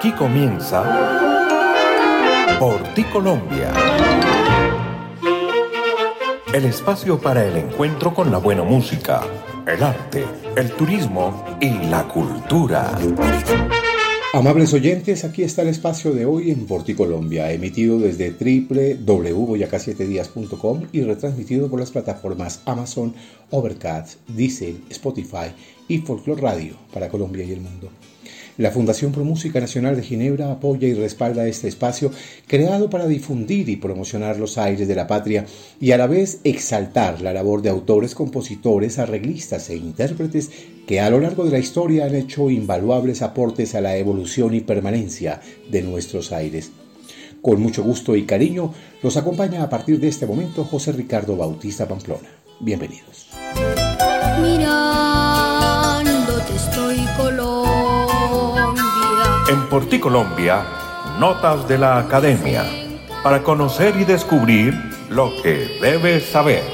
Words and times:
Aquí 0.00 0.12
comienza 0.12 0.82
Por 2.58 2.82
ti 2.94 3.04
Colombia. 3.04 3.70
El 6.54 6.64
espacio 6.64 7.20
para 7.20 7.44
el 7.44 7.58
encuentro 7.58 8.14
con 8.14 8.30
la 8.30 8.38
buena 8.38 8.62
música, 8.62 9.20
el 9.66 9.82
arte, 9.82 10.24
el 10.56 10.70
turismo 10.70 11.44
y 11.60 11.68
la 11.90 12.08
cultura. 12.08 12.98
Amables 14.32 14.72
oyentes, 14.72 15.24
aquí 15.24 15.42
está 15.42 15.60
el 15.60 15.68
espacio 15.68 16.12
de 16.12 16.24
hoy 16.24 16.50
en 16.50 16.66
Porti 16.66 16.94
Colombia, 16.94 17.52
emitido 17.52 17.98
desde 17.98 18.30
www.boyacá7días.com 18.30 20.86
y 20.92 21.02
retransmitido 21.02 21.68
por 21.68 21.78
las 21.78 21.90
plataformas 21.90 22.62
Amazon, 22.64 23.12
Overcast, 23.50 24.18
Diesel, 24.28 24.80
Spotify 24.88 25.52
y 25.88 25.98
Folklore 25.98 26.40
Radio 26.40 26.76
para 26.90 27.10
Colombia 27.10 27.44
y 27.44 27.52
el 27.52 27.60
mundo. 27.60 27.90
La 28.60 28.70
Fundación 28.70 29.10
Pro 29.10 29.24
Música 29.24 29.58
Nacional 29.58 29.96
de 29.96 30.02
Ginebra 30.02 30.52
apoya 30.52 30.86
y 30.86 30.92
respalda 30.92 31.48
este 31.48 31.66
espacio 31.66 32.10
creado 32.46 32.90
para 32.90 33.06
difundir 33.06 33.70
y 33.70 33.76
promocionar 33.76 34.38
los 34.38 34.58
aires 34.58 34.86
de 34.86 34.94
la 34.94 35.06
patria 35.06 35.46
y 35.80 35.92
a 35.92 35.96
la 35.96 36.06
vez 36.06 36.40
exaltar 36.44 37.22
la 37.22 37.32
labor 37.32 37.62
de 37.62 37.70
autores, 37.70 38.14
compositores, 38.14 38.98
arreglistas 38.98 39.70
e 39.70 39.76
intérpretes 39.76 40.50
que 40.86 41.00
a 41.00 41.08
lo 41.08 41.20
largo 41.20 41.46
de 41.46 41.52
la 41.52 41.58
historia 41.58 42.04
han 42.04 42.14
hecho 42.14 42.50
invaluables 42.50 43.22
aportes 43.22 43.74
a 43.74 43.80
la 43.80 43.96
evolución 43.96 44.52
y 44.52 44.60
permanencia 44.60 45.40
de 45.70 45.80
nuestros 45.80 46.30
aires. 46.30 46.70
Con 47.40 47.62
mucho 47.62 47.82
gusto 47.82 48.14
y 48.14 48.26
cariño 48.26 48.74
los 49.02 49.16
acompaña 49.16 49.62
a 49.62 49.70
partir 49.70 49.98
de 50.00 50.08
este 50.08 50.26
momento 50.26 50.66
José 50.66 50.92
Ricardo 50.92 51.34
Bautista 51.34 51.88
Pamplona. 51.88 52.28
Bienvenidos. 52.60 53.30
En 59.70 59.78
Porti 59.78 60.00
Colombia, 60.00 60.66
notas 61.20 61.68
de 61.68 61.78
la 61.78 62.00
academia, 62.00 62.64
para 63.22 63.44
conocer 63.44 63.94
y 64.00 64.04
descubrir 64.04 64.74
lo 65.08 65.30
que 65.44 65.78
debes 65.80 66.24
saber. 66.24 66.64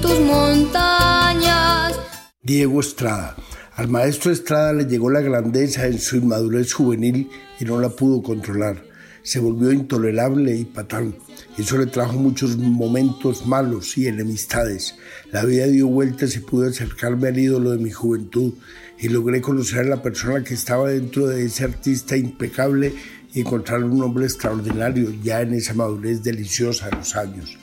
tus 0.00 0.20
montañas. 0.20 1.98
Diego 2.40 2.78
Estrada. 2.78 3.34
Al 3.74 3.88
maestro 3.88 4.30
Estrada 4.30 4.72
le 4.72 4.84
llegó 4.84 5.10
la 5.10 5.22
grandeza 5.22 5.88
en 5.88 5.98
su 5.98 6.14
inmadurez 6.14 6.72
juvenil 6.72 7.28
y 7.58 7.64
no 7.64 7.80
la 7.80 7.88
pudo 7.88 8.22
controlar. 8.22 8.84
Se 9.24 9.40
volvió 9.40 9.72
intolerable 9.72 10.54
y 10.56 10.64
patán. 10.66 11.16
Eso 11.58 11.78
le 11.78 11.86
trajo 11.86 12.12
muchos 12.12 12.56
momentos 12.56 13.44
malos 13.44 13.98
y 13.98 14.06
enemistades. 14.06 14.94
La 15.32 15.44
vida 15.44 15.66
dio 15.66 15.88
vueltas 15.88 16.36
y 16.36 16.38
pude 16.38 16.68
acercarme 16.68 17.26
al 17.26 17.38
ídolo 17.40 17.72
de 17.72 17.78
mi 17.78 17.90
juventud 17.90 18.54
y 18.98 19.08
logré 19.08 19.40
conocer 19.40 19.80
a 19.80 19.84
la 19.84 20.02
persona 20.02 20.44
que 20.44 20.54
estaba 20.54 20.88
dentro 20.88 21.26
de 21.26 21.44
ese 21.44 21.64
artista 21.64 22.16
impecable 22.16 22.94
y 23.32 23.40
encontrar 23.40 23.82
un 23.82 24.02
hombre 24.02 24.24
extraordinario 24.24 25.12
ya 25.22 25.40
en 25.40 25.54
esa 25.54 25.74
madurez 25.74 26.22
deliciosa 26.22 26.88
de 26.88 26.96
los 26.96 27.16
años. 27.16 27.58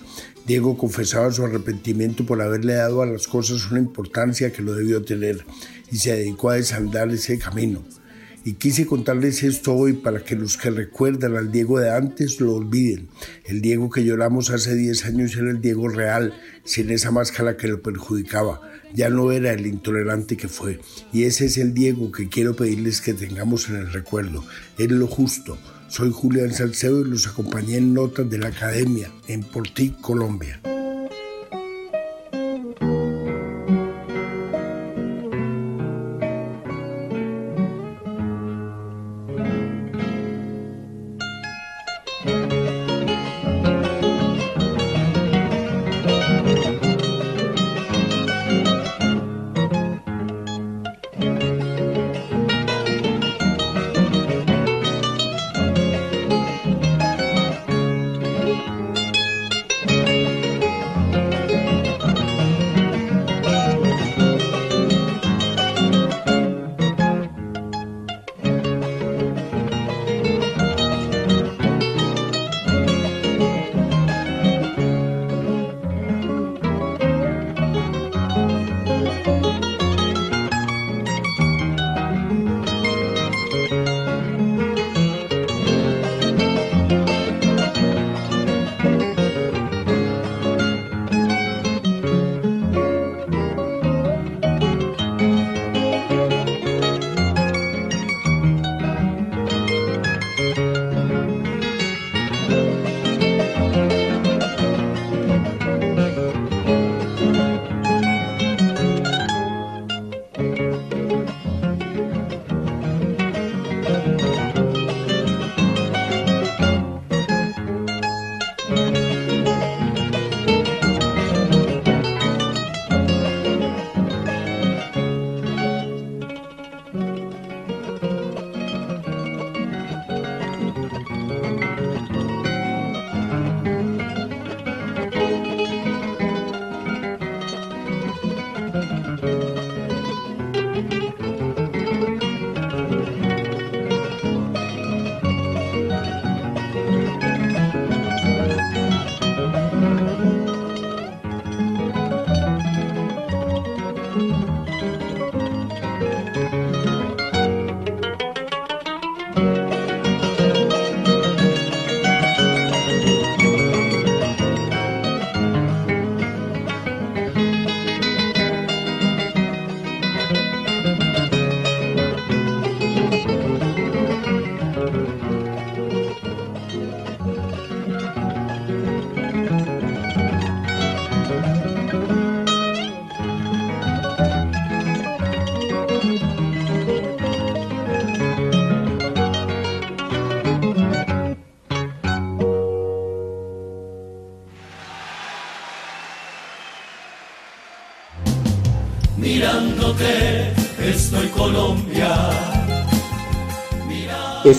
Diego 0.46 0.78
confesaba 0.78 1.32
su 1.32 1.46
arrepentimiento 1.46 2.26
por 2.26 2.42
haberle 2.42 2.74
dado 2.74 3.02
a 3.02 3.06
las 3.06 3.28
cosas 3.28 3.70
una 3.72 3.80
importancia 3.80 4.52
que 4.52 4.62
no 4.62 4.74
debió 4.74 5.04
tener 5.04 5.46
y 5.92 5.98
se 5.98 6.16
dedicó 6.16 6.50
a 6.50 6.56
desandar 6.56 7.10
ese 7.10 7.38
camino. 7.38 7.84
Y 8.44 8.54
quise 8.54 8.88
contarles 8.88 9.44
esto 9.44 9.76
hoy 9.76 9.94
para 9.94 10.24
que 10.24 10.36
los 10.36 10.58
que 10.58 10.72
recuerdan 10.72 11.38
al 11.38 11.52
Diego 11.52 11.80
de 11.80 11.92
antes 11.92 12.42
lo 12.42 12.56
olviden. 12.56 13.08
El 13.46 13.62
Diego 13.62 13.92
que 13.92 14.04
lloramos 14.04 14.50
hace 14.50 14.76
10 14.76 15.06
años 15.06 15.36
era 15.36 15.52
el 15.52 15.62
Diego 15.62 15.88
real, 15.88 16.34
sin 16.64 16.90
esa 16.90 17.12
máscara 17.12 17.56
que 17.56 17.68
lo 17.68 17.84
perjudicaba. 17.84 18.62
Ya 18.94 19.10
no 19.10 19.32
era 19.32 19.54
el 19.54 19.66
intolerante 19.66 20.38
que 20.38 20.48
fue. 20.48 20.80
Y 21.14 21.24
ese 21.24 21.46
es 21.46 21.58
el 21.58 21.74
Diego 21.74 22.12
que 22.12 22.30
quiero 22.30 22.56
pedirles 22.56 23.02
que 23.02 23.14
tengamos 23.14 23.70
en 23.70 23.76
el 23.76 23.92
recuerdo. 23.92 24.44
Es 24.78 24.92
lo 24.92 25.08
justo. 25.08 25.58
Soy 25.88 26.12
Julián 26.12 26.54
Salcedo 26.54 27.02
y 27.02 27.10
los 27.10 27.28
acompañé 27.28 27.78
en 27.78 27.94
Notas 27.94 28.30
de 28.30 28.38
la 28.38 28.48
Academia 28.48 29.12
en 29.28 29.44
Portí, 29.44 29.90
Colombia. 30.02 30.62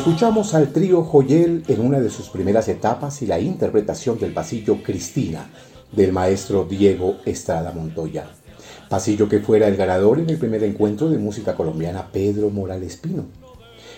Escuchamos 0.02 0.52
al 0.54 0.72
trío 0.72 1.04
Joyel 1.04 1.62
en 1.68 1.80
una 1.80 2.00
de 2.00 2.10
sus 2.10 2.28
primeras 2.28 2.66
etapas 2.66 3.22
y 3.22 3.26
la 3.26 3.38
interpretación 3.38 4.18
del 4.18 4.34
pasillo 4.34 4.82
Cristina 4.82 5.48
del 5.92 6.10
maestro 6.10 6.64
Diego 6.64 7.18
Estrada 7.24 7.70
Montoya. 7.70 8.26
Pasillo 8.88 9.28
que 9.28 9.38
fuera 9.38 9.68
el 9.68 9.76
ganador 9.76 10.18
en 10.18 10.28
el 10.28 10.38
primer 10.38 10.64
encuentro 10.64 11.08
de 11.08 11.18
música 11.18 11.54
colombiana 11.54 12.10
Pedro 12.10 12.50
Morales 12.50 12.96
Pino. 12.96 13.26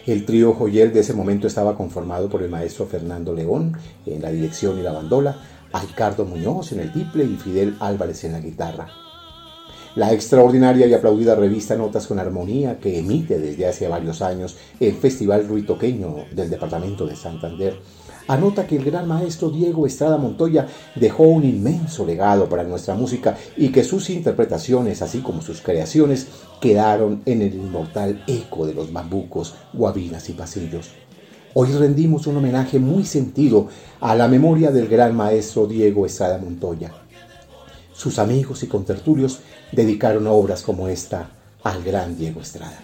El 0.04 0.26
trío 0.26 0.52
Joyel 0.52 0.92
de 0.92 1.00
ese 1.00 1.14
momento 1.14 1.46
estaba 1.46 1.74
conformado 1.74 2.28
por 2.28 2.42
el 2.42 2.50
maestro 2.50 2.84
Fernando 2.84 3.32
León 3.32 3.74
en 4.04 4.20
la 4.20 4.30
dirección 4.30 4.78
y 4.78 4.82
la 4.82 4.92
bandola, 4.92 5.38
Ricardo 5.72 6.26
Muñoz 6.26 6.72
en 6.72 6.80
el 6.80 6.92
tiple 6.92 7.24
y 7.24 7.36
Fidel 7.36 7.76
Álvarez 7.80 8.24
en 8.24 8.32
la 8.32 8.40
guitarra. 8.40 9.03
La 9.96 10.12
extraordinaria 10.12 10.88
y 10.88 10.92
aplaudida 10.92 11.36
revista 11.36 11.76
Notas 11.76 12.08
con 12.08 12.18
Armonía, 12.18 12.80
que 12.80 12.98
emite 12.98 13.38
desde 13.38 13.68
hace 13.68 13.86
varios 13.86 14.22
años 14.22 14.56
el 14.80 14.94
Festival 14.94 15.46
Ruitoqueño 15.46 16.26
del 16.32 16.50
Departamento 16.50 17.06
de 17.06 17.14
Santander, 17.14 17.78
anota 18.26 18.66
que 18.66 18.74
el 18.74 18.84
gran 18.84 19.06
maestro 19.06 19.50
Diego 19.50 19.86
Estrada 19.86 20.16
Montoya 20.16 20.66
dejó 20.96 21.22
un 21.22 21.44
inmenso 21.44 22.04
legado 22.04 22.48
para 22.48 22.64
nuestra 22.64 22.96
música 22.96 23.36
y 23.56 23.68
que 23.68 23.84
sus 23.84 24.10
interpretaciones, 24.10 25.00
así 25.00 25.20
como 25.20 25.42
sus 25.42 25.60
creaciones, 25.60 26.26
quedaron 26.60 27.22
en 27.24 27.42
el 27.42 27.54
inmortal 27.54 28.24
eco 28.26 28.66
de 28.66 28.74
los 28.74 28.92
bambucos, 28.92 29.54
guabinas 29.72 30.28
y 30.28 30.32
pasillos. 30.32 30.90
Hoy 31.54 31.70
rendimos 31.70 32.26
un 32.26 32.36
homenaje 32.36 32.80
muy 32.80 33.04
sentido 33.04 33.68
a 34.00 34.16
la 34.16 34.26
memoria 34.26 34.72
del 34.72 34.88
gran 34.88 35.14
maestro 35.14 35.68
Diego 35.68 36.04
Estrada 36.04 36.38
Montoya. 36.38 36.92
Sus 37.92 38.18
amigos 38.18 38.64
y 38.64 38.66
contertulios 38.66 39.38
dedicaron 39.74 40.26
obras 40.26 40.62
como 40.62 40.88
esta 40.88 41.28
al 41.62 41.82
gran 41.82 42.16
Diego 42.16 42.40
Estrada. 42.40 42.82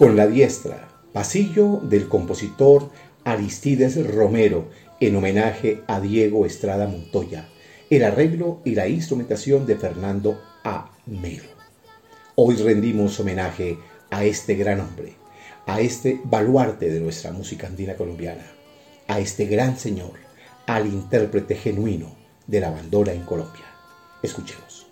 Con 0.00 0.16
la 0.16 0.26
diestra, 0.26 0.88
pasillo 1.12 1.78
del 1.82 2.08
compositor 2.08 2.88
Aristides 3.22 4.02
Romero 4.10 4.70
en 4.98 5.14
homenaje 5.14 5.82
a 5.88 6.00
Diego 6.00 6.46
Estrada 6.46 6.86
Montoya, 6.86 7.50
el 7.90 8.04
arreglo 8.04 8.62
y 8.64 8.76
la 8.76 8.88
instrumentación 8.88 9.66
de 9.66 9.76
Fernando 9.76 10.40
A. 10.64 10.90
Melo. 11.04 11.50
Hoy 12.34 12.56
rendimos 12.56 13.20
homenaje 13.20 13.76
a 14.08 14.24
este 14.24 14.54
gran 14.54 14.80
hombre, 14.80 15.12
a 15.66 15.82
este 15.82 16.18
baluarte 16.24 16.88
de 16.88 17.00
nuestra 17.00 17.30
música 17.30 17.66
andina 17.66 17.94
colombiana, 17.94 18.46
a 19.06 19.20
este 19.20 19.44
gran 19.44 19.76
señor, 19.76 20.12
al 20.66 20.86
intérprete 20.86 21.56
genuino 21.56 22.16
de 22.46 22.60
la 22.60 22.70
bandora 22.70 23.12
en 23.12 23.24
Colombia. 23.24 23.66
Escuchemos. 24.22 24.86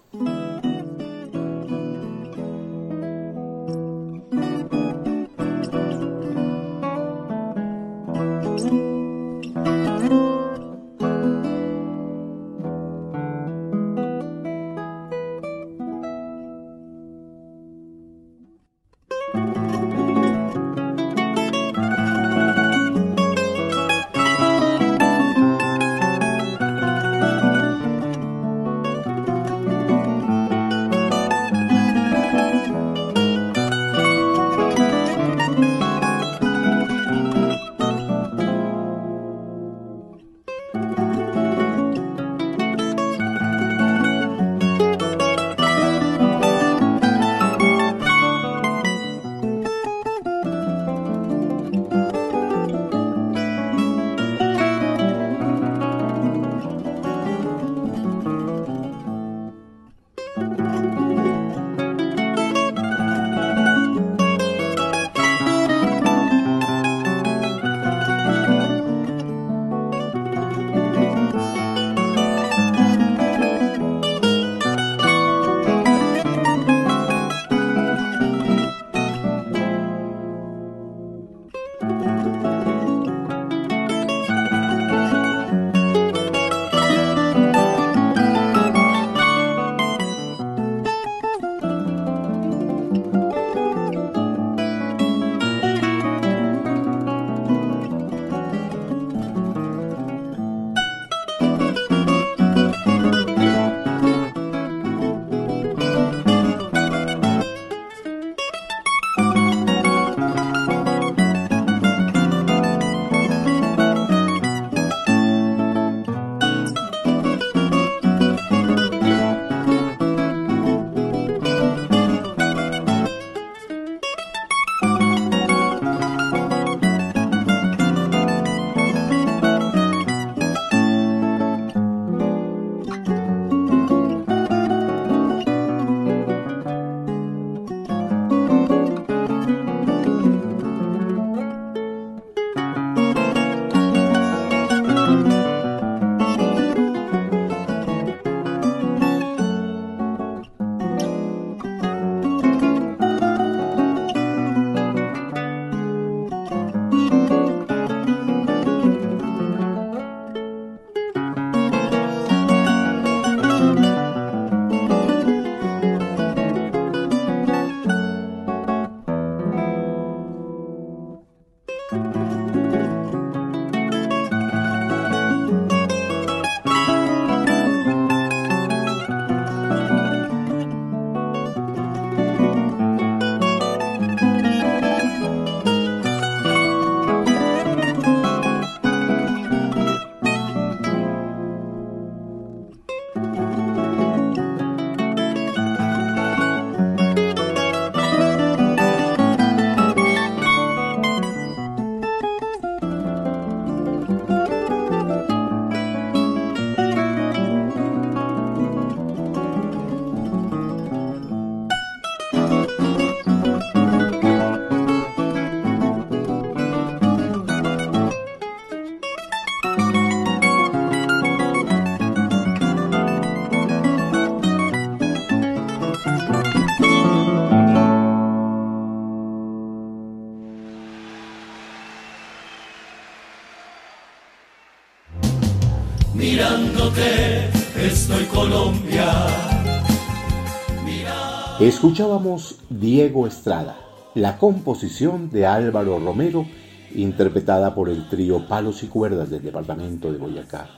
Escuchábamos 241.79 242.57
Diego 242.71 243.29
Estrada, 243.29 243.77
la 244.17 244.37
composición 244.37 245.31
de 245.31 245.47
Álvaro 245.47 246.01
Romero, 246.01 246.45
interpretada 246.93 247.77
por 247.77 247.89
el 247.89 248.09
trío 248.09 248.49
Palos 248.49 248.83
y 248.83 248.89
Cuerdas 248.89 249.31
del 249.31 249.45
departamento 249.45 250.11
de 250.11 250.19
Boyacá. 250.19 250.69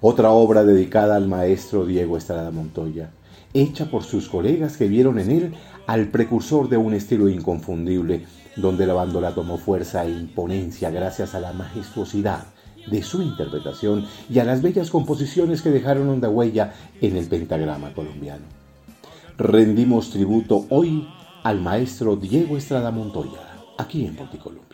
Otra 0.00 0.30
obra 0.30 0.62
dedicada 0.62 1.16
al 1.16 1.26
maestro 1.26 1.84
Diego 1.84 2.16
Estrada 2.16 2.52
Montoya, 2.52 3.10
hecha 3.52 3.90
por 3.90 4.04
sus 4.04 4.28
colegas 4.28 4.76
que 4.76 4.86
vieron 4.86 5.18
en 5.18 5.32
él 5.32 5.54
al 5.88 6.06
precursor 6.06 6.68
de 6.68 6.76
un 6.76 6.94
estilo 6.94 7.28
inconfundible, 7.28 8.24
donde 8.54 8.86
la 8.86 8.94
bandola 8.94 9.34
tomó 9.34 9.58
fuerza 9.58 10.04
e 10.04 10.10
imponencia 10.12 10.92
gracias 10.92 11.34
a 11.34 11.40
la 11.40 11.52
majestuosidad 11.52 12.44
de 12.88 13.02
su 13.02 13.22
interpretación 13.22 14.06
y 14.30 14.38
a 14.38 14.44
las 14.44 14.62
bellas 14.62 14.90
composiciones 14.90 15.62
que 15.62 15.70
dejaron 15.70 16.08
honda 16.08 16.28
huella 16.28 16.74
en 17.00 17.16
el 17.16 17.26
pentagrama 17.26 17.92
colombiano 17.92 18.57
rendimos 19.38 20.10
tributo 20.10 20.66
hoy 20.68 21.06
al 21.44 21.60
maestro 21.60 22.16
Diego 22.16 22.56
Estrada 22.56 22.90
Montoya, 22.90 23.38
aquí 23.78 24.04
en 24.04 24.16
Porticolo. 24.16 24.67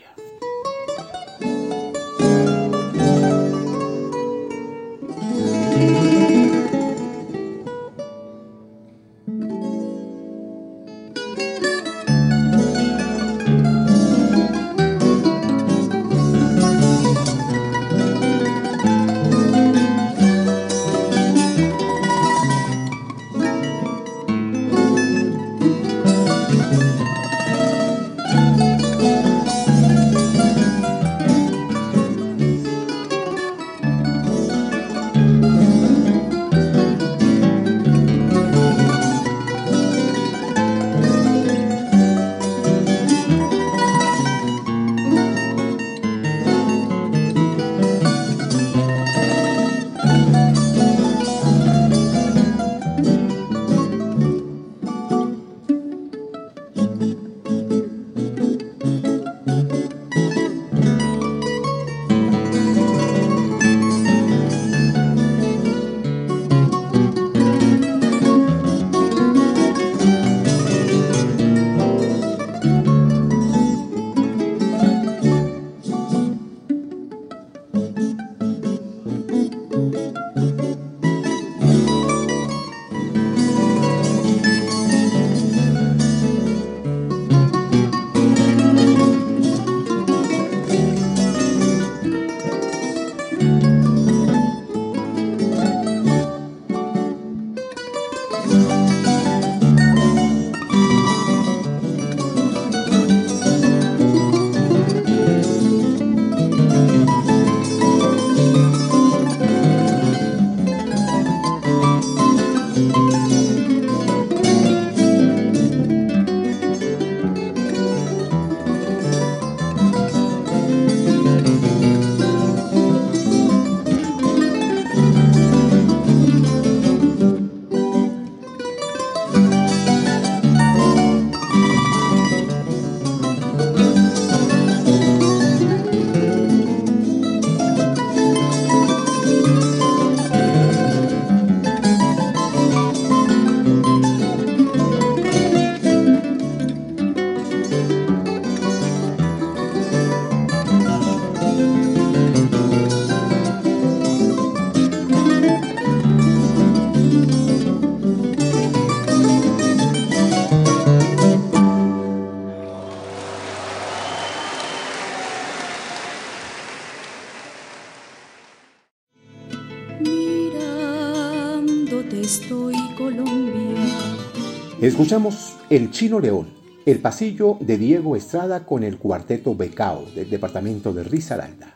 Escuchamos 174.95 175.57
El 175.71 175.91
Chino 175.91 176.21
León, 176.21 176.47
el 176.87 177.01
pasillo 177.01 177.59
de 177.59 177.79
Diego 177.79 178.15
Estrada 178.15 178.65
con 178.65 178.85
el 178.85 178.97
cuarteto 178.97 179.57
Becao 179.57 180.05
del 180.15 180.31
departamento 180.31 180.93
de 180.93 181.03
Risaralda. 181.03 181.75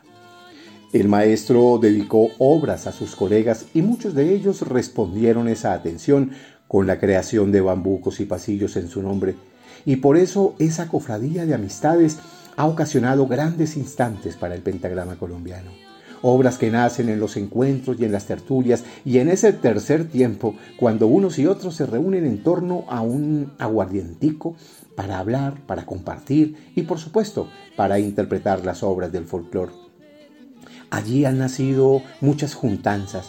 El 0.93 1.09
maestro 1.09 1.79
dedicó 1.81 2.29
obras 2.37 2.87
a 2.87 2.93
sus 2.93 3.17
colegas 3.17 3.65
y 3.73 3.81
muchos 3.81 4.15
de 4.15 4.33
ellos 4.33 4.61
respondieron 4.61 5.49
esa 5.49 5.73
atención 5.73 6.31
con 6.69 6.87
la 6.87 6.97
creación 6.97 7.51
de 7.51 7.59
bambucos 7.59 8.21
y 8.21 8.25
pasillos 8.25 8.77
en 8.77 8.87
su 8.87 9.01
nombre. 9.01 9.35
Y 9.83 9.97
por 9.97 10.15
eso 10.15 10.55
esa 10.57 10.87
cofradía 10.87 11.45
de 11.45 11.55
amistades 11.55 12.19
ha 12.55 12.67
ocasionado 12.67 13.27
grandes 13.27 13.75
instantes 13.75 14.37
para 14.37 14.55
el 14.55 14.61
pentagrama 14.61 15.17
colombiano 15.17 15.88
obras 16.21 16.57
que 16.57 16.71
nacen 16.71 17.09
en 17.09 17.19
los 17.19 17.37
encuentros 17.37 17.99
y 17.99 18.05
en 18.05 18.11
las 18.11 18.25
tertulias 18.25 18.83
y 19.05 19.17
en 19.19 19.29
ese 19.29 19.53
tercer 19.53 20.09
tiempo, 20.09 20.55
cuando 20.77 21.07
unos 21.07 21.39
y 21.39 21.47
otros 21.47 21.75
se 21.75 21.85
reúnen 21.85 22.25
en 22.25 22.43
torno 22.43 22.85
a 22.89 23.01
un 23.01 23.51
aguardientico 23.59 24.55
para 24.95 25.19
hablar, 25.19 25.55
para 25.65 25.85
compartir 25.85 26.55
y 26.75 26.83
por 26.83 26.99
supuesto 26.99 27.47
para 27.75 27.99
interpretar 27.99 28.65
las 28.65 28.83
obras 28.83 29.11
del 29.11 29.25
folclore. 29.25 29.71
Allí 30.89 31.25
han 31.25 31.37
nacido 31.37 32.01
muchas 32.19 32.55
juntanzas, 32.55 33.27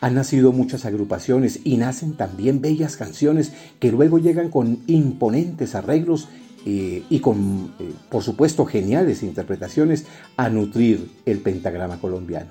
han 0.00 0.14
nacido 0.14 0.52
muchas 0.52 0.86
agrupaciones 0.86 1.60
y 1.64 1.76
nacen 1.76 2.14
también 2.14 2.60
bellas 2.60 2.96
canciones 2.96 3.52
que 3.80 3.90
luego 3.90 4.18
llegan 4.18 4.48
con 4.48 4.78
imponentes 4.86 5.74
arreglos 5.74 6.28
eh, 6.66 7.04
y 7.08 7.20
con, 7.20 7.74
eh, 7.78 7.92
por 8.10 8.22
supuesto, 8.22 8.66
geniales 8.66 9.22
interpretaciones 9.22 10.06
a 10.36 10.48
nutrir 10.48 11.10
el 11.26 11.38
pentagrama 11.38 12.00
colombiano. 12.00 12.50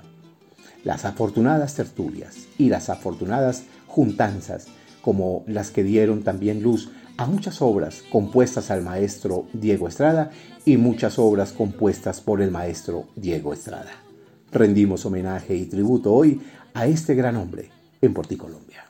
Las 0.84 1.04
afortunadas 1.04 1.74
tertulias 1.74 2.48
y 2.58 2.68
las 2.68 2.90
afortunadas 2.90 3.64
juntanzas, 3.86 4.66
como 5.02 5.44
las 5.46 5.70
que 5.70 5.84
dieron 5.84 6.22
también 6.22 6.62
luz 6.62 6.90
a 7.16 7.26
muchas 7.26 7.60
obras 7.60 8.02
compuestas 8.10 8.70
al 8.70 8.82
maestro 8.82 9.46
Diego 9.52 9.88
Estrada 9.88 10.30
y 10.64 10.76
muchas 10.76 11.18
obras 11.18 11.52
compuestas 11.52 12.20
por 12.20 12.40
el 12.40 12.50
maestro 12.50 13.08
Diego 13.14 13.52
Estrada. 13.52 13.92
Rendimos 14.52 15.04
homenaje 15.06 15.54
y 15.54 15.66
tributo 15.66 16.12
hoy 16.12 16.40
a 16.74 16.86
este 16.86 17.14
gran 17.14 17.36
hombre 17.36 17.70
en 18.00 18.14
Porticolombia. 18.14 18.89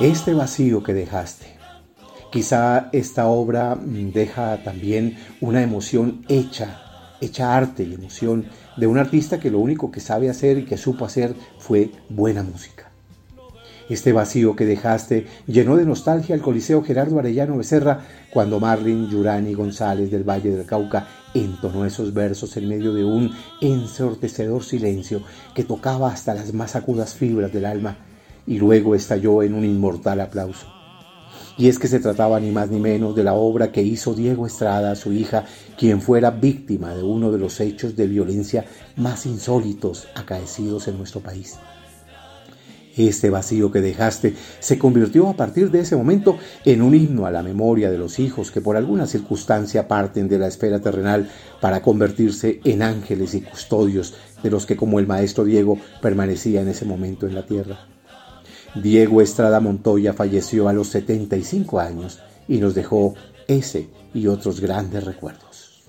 Este 0.00 0.34
vacío 0.34 0.82
que 0.82 0.92
dejaste. 0.92 1.46
Quizá 2.32 2.88
esta 2.90 3.28
obra 3.28 3.78
deja 3.80 4.60
también 4.64 5.16
una 5.40 5.62
emoción 5.62 6.24
hecha, 6.28 6.80
hecha 7.20 7.56
arte 7.56 7.84
y 7.84 7.94
emoción 7.94 8.46
de 8.76 8.88
un 8.88 8.98
artista 8.98 9.38
que 9.38 9.52
lo 9.52 9.60
único 9.60 9.92
que 9.92 10.00
sabe 10.00 10.28
hacer 10.28 10.58
y 10.58 10.64
que 10.64 10.76
supo 10.76 11.04
hacer 11.04 11.36
fue 11.58 11.92
buena 12.08 12.42
música. 12.42 12.90
Este 13.88 14.12
vacío 14.12 14.56
que 14.56 14.66
dejaste 14.66 15.28
llenó 15.46 15.76
de 15.76 15.86
nostalgia 15.86 16.34
el 16.34 16.42
Coliseo 16.42 16.82
Gerardo 16.82 17.20
Arellano 17.20 17.56
Becerra 17.56 18.00
cuando 18.32 18.58
Marlin 18.58 19.08
Yurani 19.08 19.54
González 19.54 20.10
del 20.10 20.28
Valle 20.28 20.50
del 20.50 20.66
Cauca 20.66 21.06
entonó 21.34 21.84
esos 21.84 22.12
versos 22.12 22.56
en 22.56 22.68
medio 22.68 22.92
de 22.94 23.04
un 23.04 23.30
ensortecedor 23.60 24.64
silencio 24.64 25.22
que 25.54 25.62
tocaba 25.62 26.10
hasta 26.10 26.34
las 26.34 26.52
más 26.52 26.74
agudas 26.74 27.14
fibras 27.14 27.52
del 27.52 27.66
alma 27.66 27.96
y 28.46 28.58
luego 28.58 28.94
estalló 28.94 29.42
en 29.42 29.54
un 29.54 29.64
inmortal 29.64 30.20
aplauso. 30.20 30.66
Y 31.56 31.68
es 31.68 31.78
que 31.78 31.86
se 31.86 32.00
trataba 32.00 32.40
ni 32.40 32.50
más 32.50 32.68
ni 32.70 32.80
menos 32.80 33.14
de 33.14 33.22
la 33.22 33.34
obra 33.34 33.70
que 33.70 33.82
hizo 33.82 34.14
Diego 34.14 34.46
Estrada, 34.46 34.96
su 34.96 35.12
hija, 35.12 35.44
quien 35.78 36.00
fuera 36.00 36.30
víctima 36.30 36.94
de 36.94 37.02
uno 37.04 37.30
de 37.30 37.38
los 37.38 37.60
hechos 37.60 37.94
de 37.94 38.08
violencia 38.08 38.64
más 38.96 39.24
insólitos 39.24 40.08
acaecidos 40.16 40.88
en 40.88 40.98
nuestro 40.98 41.20
país. 41.20 41.58
Este 42.96 43.28
vacío 43.28 43.72
que 43.72 43.80
dejaste 43.80 44.34
se 44.60 44.78
convirtió 44.78 45.28
a 45.28 45.34
partir 45.34 45.70
de 45.70 45.80
ese 45.80 45.96
momento 45.96 46.38
en 46.64 46.80
un 46.80 46.94
himno 46.94 47.26
a 47.26 47.32
la 47.32 47.42
memoria 47.42 47.90
de 47.90 47.98
los 47.98 48.20
hijos 48.20 48.52
que 48.52 48.60
por 48.60 48.76
alguna 48.76 49.06
circunstancia 49.06 49.88
parten 49.88 50.28
de 50.28 50.38
la 50.38 50.46
esfera 50.46 50.80
terrenal 50.80 51.28
para 51.60 51.82
convertirse 51.82 52.60
en 52.62 52.82
ángeles 52.82 53.34
y 53.34 53.40
custodios 53.40 54.14
de 54.44 54.50
los 54.50 54.64
que 54.64 54.76
como 54.76 55.00
el 55.00 55.08
maestro 55.08 55.44
Diego 55.44 55.76
permanecía 56.00 56.60
en 56.60 56.68
ese 56.68 56.84
momento 56.84 57.26
en 57.26 57.34
la 57.34 57.46
tierra. 57.46 57.93
Diego 58.74 59.20
Estrada 59.20 59.60
Montoya 59.60 60.12
falleció 60.12 60.68
a 60.68 60.72
los 60.72 60.88
75 60.88 61.80
años 61.80 62.20
y 62.48 62.58
nos 62.58 62.74
dejó 62.74 63.14
ese 63.46 63.88
y 64.12 64.26
otros 64.26 64.60
grandes 64.60 65.04
recuerdos. 65.04 65.84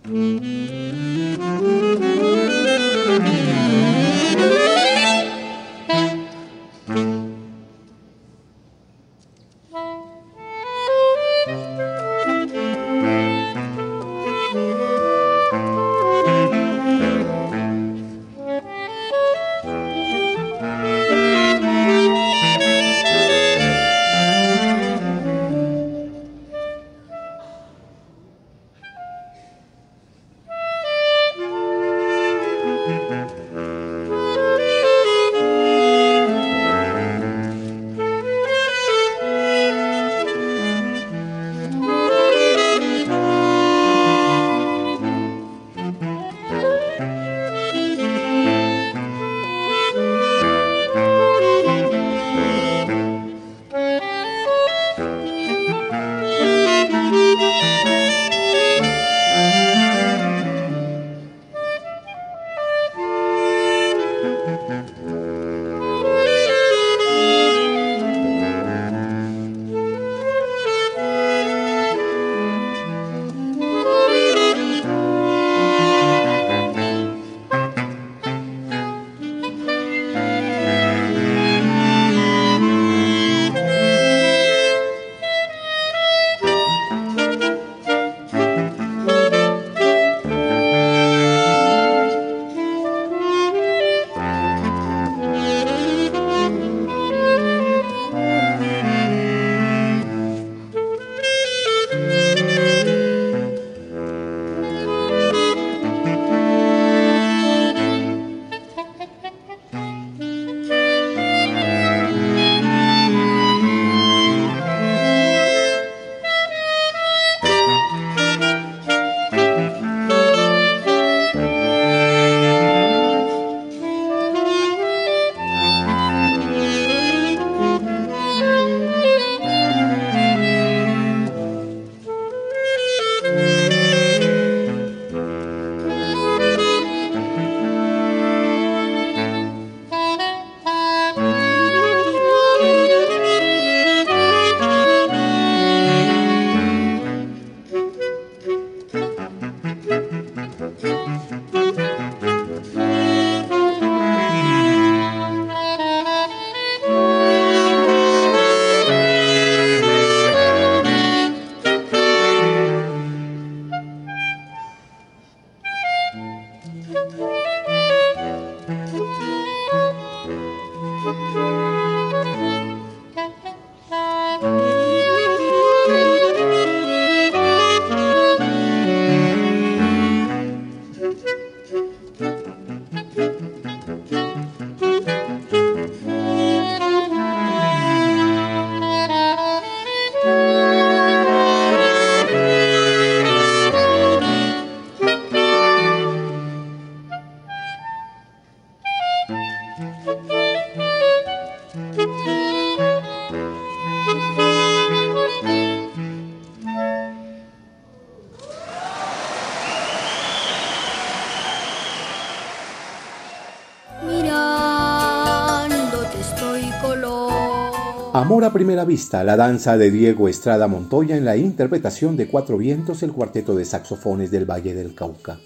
Amor 218.26 218.44
a 218.44 218.52
primera 218.52 218.86
vista, 218.86 219.24
la 219.24 219.38
danza 219.38 219.78
de 219.78 219.92
Diego 219.92 220.28
Estrada 220.28 220.68
Montoya 220.68 221.16
en 221.16 221.26
la 221.26 221.38
interpretación 221.38 222.18
de 222.18 222.26
Cuatro 222.26 222.58
Vientos, 222.58 223.04
el 223.04 223.14
cuarteto 223.14 223.56
de 223.56 223.66
saxofones 223.66 224.32
del 224.32 224.50
Valle 224.50 224.74
del 224.74 224.96
Cauca. 224.96 225.38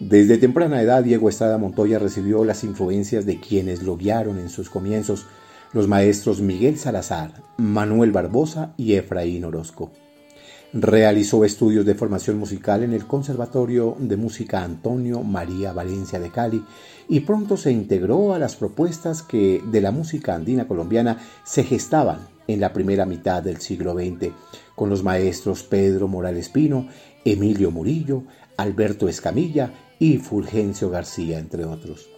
Desde 0.00 0.36
temprana 0.36 0.82
edad, 0.82 1.04
Diego 1.04 1.28
Estrada 1.28 1.58
Montoya 1.58 2.00
recibió 2.00 2.44
las 2.44 2.64
influencias 2.64 3.24
de 3.24 3.38
quienes 3.38 3.84
lo 3.84 3.96
guiaron 3.96 4.40
en 4.40 4.48
sus 4.48 4.68
comienzos, 4.68 5.26
los 5.72 5.86
maestros 5.86 6.40
Miguel 6.40 6.76
Salazar, 6.76 7.34
Manuel 7.56 8.10
Barbosa 8.10 8.74
y 8.76 8.94
Efraín 8.94 9.44
Orozco. 9.44 9.92
Realizó 10.74 11.44
estudios 11.44 11.84
de 11.84 11.94
formación 11.94 12.38
musical 12.38 12.82
en 12.82 12.94
el 12.94 13.06
Conservatorio 13.06 13.94
de 13.98 14.16
Música 14.16 14.64
Antonio 14.64 15.22
María 15.22 15.74
Valencia 15.74 16.18
de 16.18 16.30
Cali 16.30 16.64
y 17.10 17.20
pronto 17.20 17.58
se 17.58 17.72
integró 17.72 18.32
a 18.32 18.38
las 18.38 18.56
propuestas 18.56 19.22
que 19.22 19.62
de 19.66 19.80
la 19.82 19.90
música 19.90 20.34
andina 20.34 20.66
colombiana 20.66 21.18
se 21.44 21.64
gestaban 21.64 22.20
en 22.48 22.58
la 22.58 22.72
primera 22.72 23.04
mitad 23.04 23.42
del 23.42 23.58
siglo 23.58 23.92
XX, 23.92 24.32
con 24.74 24.88
los 24.88 25.02
maestros 25.02 25.62
Pedro 25.62 26.08
Morales 26.08 26.48
Pino, 26.48 26.88
Emilio 27.22 27.70
Murillo, 27.70 28.22
Alberto 28.56 29.10
Escamilla 29.10 29.74
y 29.98 30.16
Fulgencio 30.16 30.88
García, 30.88 31.38
entre 31.38 31.66
otros. 31.66 32.08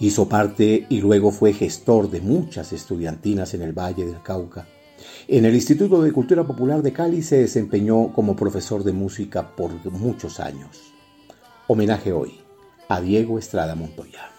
Hizo 0.00 0.28
parte 0.28 0.84
y 0.88 1.00
luego 1.00 1.30
fue 1.30 1.52
gestor 1.52 2.10
de 2.10 2.20
muchas 2.20 2.72
estudiantinas 2.72 3.54
en 3.54 3.62
el 3.62 3.72
Valle 3.72 4.04
del 4.04 4.20
Cauca. 4.20 4.66
En 5.28 5.44
el 5.44 5.54
Instituto 5.54 6.02
de 6.02 6.12
Cultura 6.12 6.44
Popular 6.44 6.82
de 6.82 6.92
Cali 6.92 7.22
se 7.22 7.38
desempeñó 7.38 8.12
como 8.12 8.36
profesor 8.36 8.84
de 8.84 8.92
música 8.92 9.54
por 9.56 9.72
muchos 9.90 10.40
años. 10.40 10.94
Homenaje 11.66 12.12
hoy 12.12 12.40
a 12.88 13.00
Diego 13.00 13.38
Estrada 13.38 13.74
Montoya. 13.74 14.35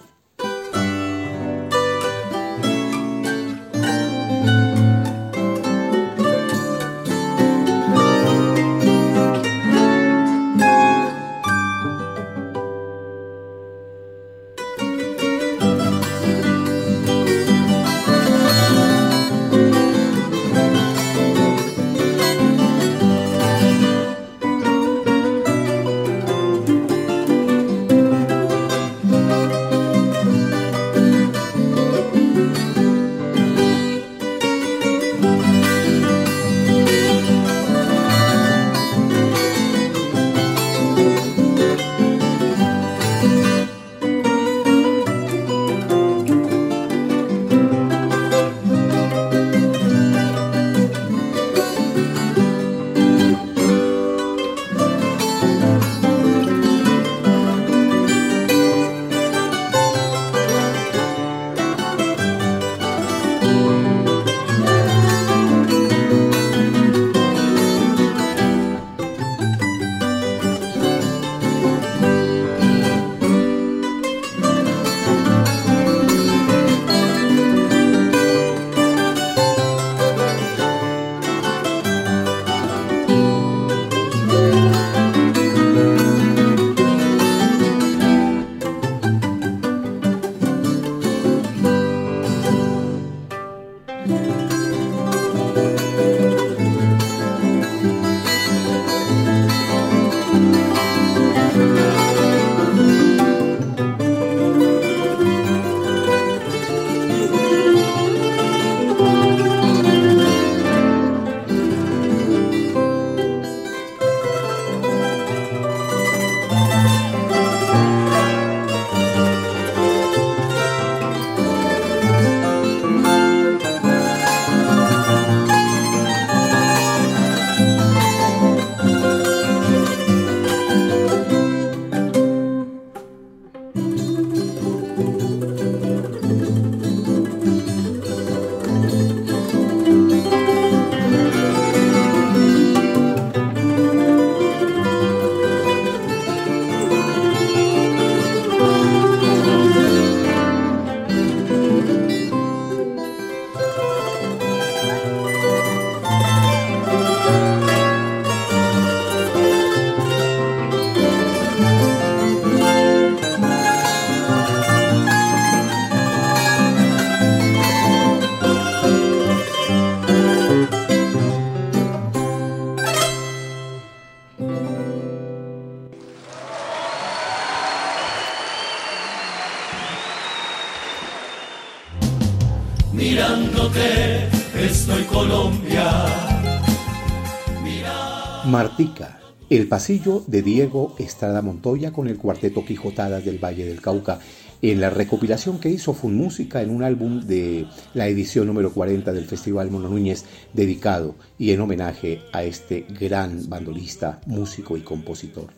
Pasillo 189.67 190.23
de 190.27 190.41
Diego 190.41 190.95
Estrada 190.97 191.41
Montoya 191.41 191.91
con 191.91 192.07
el 192.07 192.17
cuarteto 192.17 192.65
Quijotadas 192.65 193.25
del 193.25 193.43
Valle 193.43 193.65
del 193.65 193.81
Cauca, 193.81 194.19
en 194.61 194.81
la 194.81 194.89
recopilación 194.89 195.59
que 195.59 195.69
hizo 195.69 195.93
Fun 195.93 196.15
Música 196.15 196.61
en 196.61 196.69
un 196.69 196.83
álbum 196.83 197.21
de 197.21 197.67
la 197.93 198.07
edición 198.07 198.47
número 198.47 198.71
40 198.73 199.13
del 199.13 199.25
Festival 199.25 199.69
Mono 199.69 199.89
Núñez, 199.89 200.25
dedicado 200.53 201.15
y 201.37 201.51
en 201.51 201.61
homenaje 201.61 202.21
a 202.33 202.43
este 202.43 202.85
gran 202.99 203.49
bandolista, 203.49 204.21
músico 204.25 204.77
y 204.77 204.81
compositor. 204.81 205.49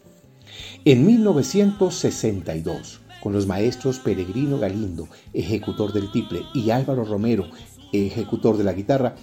En 0.83 1.05
1962, 1.05 3.01
con 3.21 3.33
los 3.33 3.47
maestros 3.47 3.99
Peregrino 3.99 4.59
Galindo, 4.59 5.07
ejecutor 5.33 5.93
del 5.93 6.11
tiple, 6.11 6.41
y 6.53 6.69
Álvaro 6.71 7.05
Romero, 7.05 7.45
ejecutor 7.93 8.57
de 8.57 8.63
la 8.63 8.73
guitarra, 8.73 9.15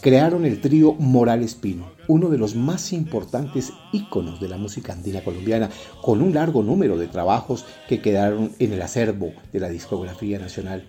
crearon 0.00 0.44
el 0.44 0.60
trío 0.60 0.92
Morales 0.94 1.54
Pino, 1.54 1.93
uno 2.08 2.28
de 2.28 2.38
los 2.38 2.54
más 2.54 2.92
importantes 2.92 3.72
íconos 3.92 4.40
de 4.40 4.48
la 4.48 4.56
música 4.56 4.92
andina 4.92 5.22
colombiana, 5.22 5.70
con 6.02 6.20
un 6.22 6.34
largo 6.34 6.62
número 6.62 6.98
de 6.98 7.06
trabajos 7.06 7.64
que 7.88 8.00
quedaron 8.00 8.52
en 8.58 8.72
el 8.72 8.82
acervo 8.82 9.32
de 9.52 9.60
la 9.60 9.68
discografía 9.68 10.38
nacional. 10.38 10.84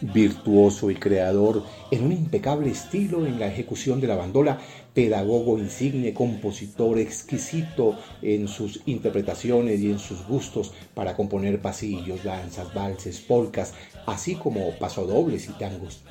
Virtuoso 0.00 0.92
y 0.92 0.94
creador 0.94 1.64
en 1.90 2.04
un 2.04 2.12
impecable 2.12 2.70
estilo 2.70 3.26
en 3.26 3.40
la 3.40 3.48
ejecución 3.48 4.00
de 4.00 4.06
la 4.06 4.14
bandola, 4.14 4.60
pedagogo 4.94 5.58
insigne, 5.58 6.14
compositor 6.14 7.00
exquisito 7.00 7.96
en 8.22 8.46
sus 8.46 8.80
interpretaciones 8.86 9.80
y 9.80 9.90
en 9.90 9.98
sus 9.98 10.24
gustos 10.24 10.72
para 10.94 11.16
componer 11.16 11.60
pasillos, 11.60 12.22
danzas, 12.22 12.72
valses, 12.72 13.18
polcas, 13.18 13.74
así 14.06 14.36
como 14.36 14.70
pasodobles 14.78 15.48
y 15.48 15.52
tangos. 15.52 16.04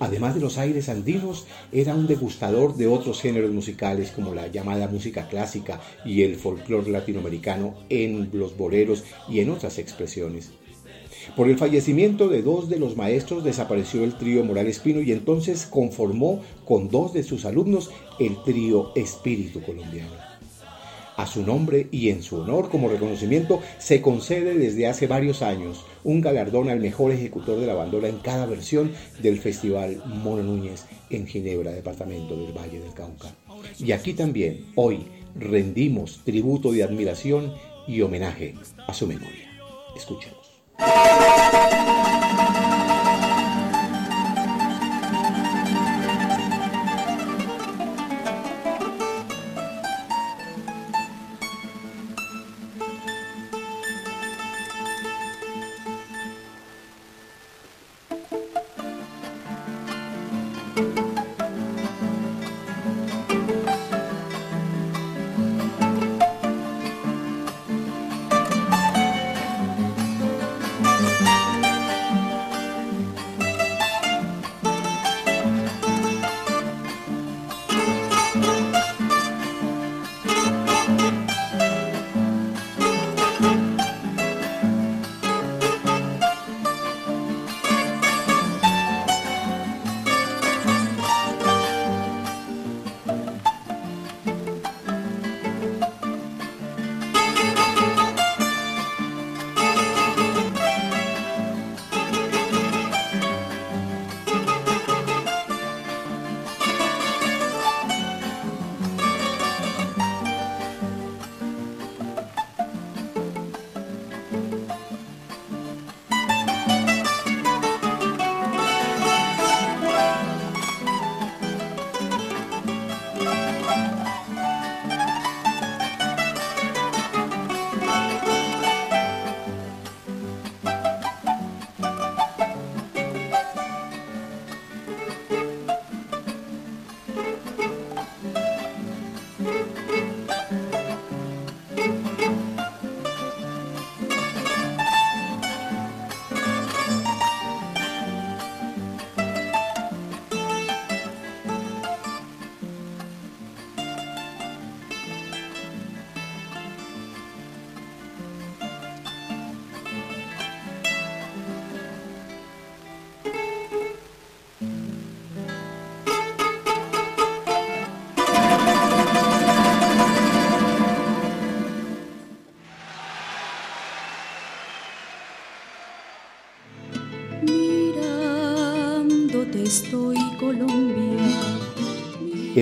Además 0.00 0.34
de 0.34 0.40
los 0.40 0.58
aires 0.58 0.88
andinos, 0.88 1.46
era 1.72 1.94
un 1.94 2.06
degustador 2.06 2.76
de 2.76 2.86
otros 2.86 3.20
géneros 3.20 3.50
musicales 3.50 4.10
como 4.12 4.34
la 4.34 4.46
llamada 4.46 4.88
música 4.88 5.28
clásica 5.28 5.80
y 6.04 6.22
el 6.22 6.36
folclore 6.36 6.90
latinoamericano 6.90 7.74
en 7.88 8.30
los 8.32 8.56
boleros 8.56 9.04
y 9.28 9.40
en 9.40 9.50
otras 9.50 9.78
expresiones. 9.78 10.52
Por 11.36 11.48
el 11.48 11.58
fallecimiento 11.58 12.28
de 12.28 12.42
dos 12.42 12.68
de 12.68 12.78
los 12.78 12.96
maestros 12.96 13.44
desapareció 13.44 14.04
el 14.04 14.16
trío 14.16 14.44
Morales 14.44 14.78
Pino 14.78 15.00
y 15.00 15.12
entonces 15.12 15.66
conformó 15.66 16.42
con 16.64 16.88
dos 16.88 17.12
de 17.12 17.22
sus 17.22 17.44
alumnos 17.44 17.90
el 18.18 18.42
trío 18.44 18.92
Espíritu 18.94 19.60
Colombiano. 19.62 20.27
A 21.18 21.26
su 21.26 21.42
nombre 21.42 21.88
y 21.90 22.10
en 22.10 22.22
su 22.22 22.36
honor 22.36 22.70
como 22.70 22.88
reconocimiento 22.88 23.60
se 23.78 24.00
concede 24.00 24.54
desde 24.54 24.86
hace 24.86 25.08
varios 25.08 25.42
años 25.42 25.84
un 26.04 26.20
galardón 26.20 26.70
al 26.70 26.78
mejor 26.78 27.10
ejecutor 27.10 27.58
de 27.58 27.66
la 27.66 27.74
bandola 27.74 28.06
en 28.06 28.18
cada 28.18 28.46
versión 28.46 28.92
del 29.20 29.40
Festival 29.40 30.00
Mono 30.06 30.44
Núñez 30.44 30.84
en 31.10 31.26
Ginebra, 31.26 31.72
departamento 31.72 32.36
del 32.36 32.56
Valle 32.56 32.78
del 32.78 32.94
Cauca. 32.94 33.34
Y 33.80 33.90
aquí 33.90 34.14
también, 34.14 34.66
hoy, 34.76 35.08
rendimos 35.34 36.20
tributo 36.24 36.70
de 36.70 36.84
admiración 36.84 37.52
y 37.88 38.00
homenaje 38.00 38.54
a 38.86 38.94
su 38.94 39.08
memoria. 39.08 39.50
Escuchemos. 39.96 40.38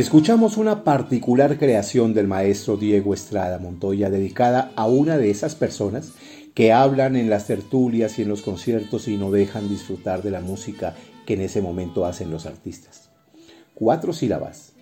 Escuchamos 0.06 0.56
una 0.56 0.84
particular 0.84 1.58
creación 1.58 2.14
del 2.14 2.28
maestro 2.28 2.76
Diego 2.76 3.12
Estrada 3.12 3.58
Montoya 3.58 4.08
dedicada 4.08 4.70
a 4.76 4.86
una 4.86 5.18
de 5.18 5.30
esas 5.30 5.56
personas 5.56 6.12
que 6.54 6.72
hablan 6.72 7.16
en 7.16 7.28
las 7.28 7.48
tertulias 7.48 8.16
y 8.16 8.22
en 8.22 8.28
los 8.28 8.42
conciertos 8.42 9.08
y 9.08 9.16
no 9.16 9.32
dejan 9.32 9.68
disfrutar 9.68 10.22
de 10.22 10.30
la 10.30 10.40
música 10.40 10.94
que 11.26 11.34
en 11.34 11.40
ese 11.40 11.60
momento 11.60 12.06
hacen 12.06 12.30
los 12.30 12.46
artistas. 12.46 13.10
Cuatro 13.74 14.12
sílabas 14.12 14.74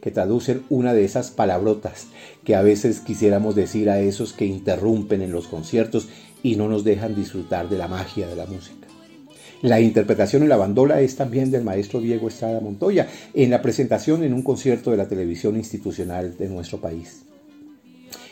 que 0.00 0.12
traducen 0.12 0.62
una 0.68 0.94
de 0.94 1.04
esas 1.04 1.32
palabrotas 1.32 2.06
que 2.44 2.54
a 2.54 2.62
veces 2.62 3.00
quisiéramos 3.00 3.56
decir 3.56 3.90
a 3.90 3.98
esos 3.98 4.32
que 4.32 4.46
interrumpen 4.46 5.22
en 5.22 5.32
los 5.32 5.48
conciertos 5.48 6.08
y 6.44 6.54
no 6.54 6.68
nos 6.68 6.84
dejan 6.84 7.16
disfrutar 7.16 7.68
de 7.68 7.78
la 7.78 7.88
magia 7.88 8.28
de 8.28 8.36
la 8.36 8.46
música. 8.46 8.87
La 9.62 9.80
interpretación 9.80 10.44
en 10.44 10.48
la 10.48 10.56
bandola 10.56 11.00
es 11.00 11.16
también 11.16 11.50
del 11.50 11.64
maestro 11.64 12.00
Diego 12.00 12.28
Estrada 12.28 12.60
Montoya 12.60 13.08
en 13.34 13.50
la 13.50 13.60
presentación 13.60 14.22
en 14.22 14.32
un 14.32 14.42
concierto 14.42 14.92
de 14.92 14.96
la 14.96 15.08
televisión 15.08 15.56
institucional 15.56 16.36
de 16.36 16.48
nuestro 16.48 16.80
país. 16.80 17.24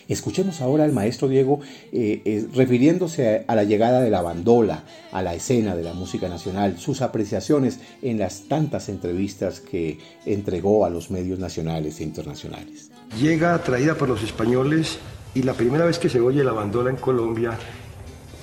Escuchemos 0.09 0.61
ahora 0.61 0.85
al 0.85 0.93
maestro 0.93 1.27
Diego 1.27 1.59
eh, 1.93 2.23
eh, 2.25 2.47
refiriéndose 2.55 3.45
a, 3.45 3.55
la 3.57 3.65
llegada 3.65 4.01
de 4.01 4.11
la 4.11 4.23
bandola 4.23 4.85
a 5.11 5.21
la 5.21 5.35
escena 5.35 5.75
de 5.75 5.83
la 5.83 5.95
música 5.95 6.29
nacional, 6.29 6.79
sus 6.79 7.03
apreciaciones 7.03 7.81
en 8.03 8.21
las 8.21 8.43
tantas 8.43 8.89
entrevistas 8.89 9.59
que 9.59 9.99
entregó 10.25 10.85
a 10.85 10.91
los 10.91 11.11
medios 11.11 11.41
nacionales 11.41 11.99
e 12.01 12.05
internacionales. 12.05 12.93
Llega 13.21 13.61
traída 13.65 13.97
por 13.97 14.09
los 14.09 14.23
españoles 14.23 14.99
y 15.35 15.43
la 15.43 15.55
primera 15.55 15.85
vez 15.85 15.99
que 15.99 16.09
se 16.09 16.21
oye 16.21 16.45
la 16.45 16.53
bandola 16.53 16.91
en 16.91 16.97
Colombia 16.97 17.59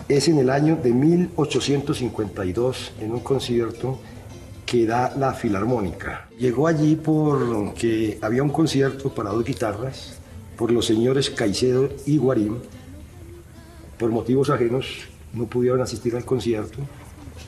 es 0.07 0.27
en 0.27 0.37
el 0.37 0.49
año 0.49 0.75
de 0.75 0.91
1852 0.91 2.93
en 2.99 3.11
un 3.11 3.19
concierto 3.21 3.99
que 4.65 4.85
da 4.85 5.13
la 5.15 5.33
Filarmónica. 5.33 6.27
Llegó 6.37 6.67
allí 6.67 6.95
porque 6.95 8.17
había 8.21 8.43
un 8.43 8.49
concierto 8.49 9.13
para 9.13 9.31
dos 9.31 9.43
guitarras 9.43 10.19
por 10.57 10.71
los 10.71 10.85
señores 10.85 11.29
Caicedo 11.29 11.89
y 12.05 12.17
Guarín. 12.17 12.57
Por 13.97 14.11
motivos 14.11 14.49
ajenos 14.49 15.07
no 15.33 15.45
pudieron 15.45 15.81
asistir 15.81 16.15
al 16.15 16.25
concierto 16.25 16.79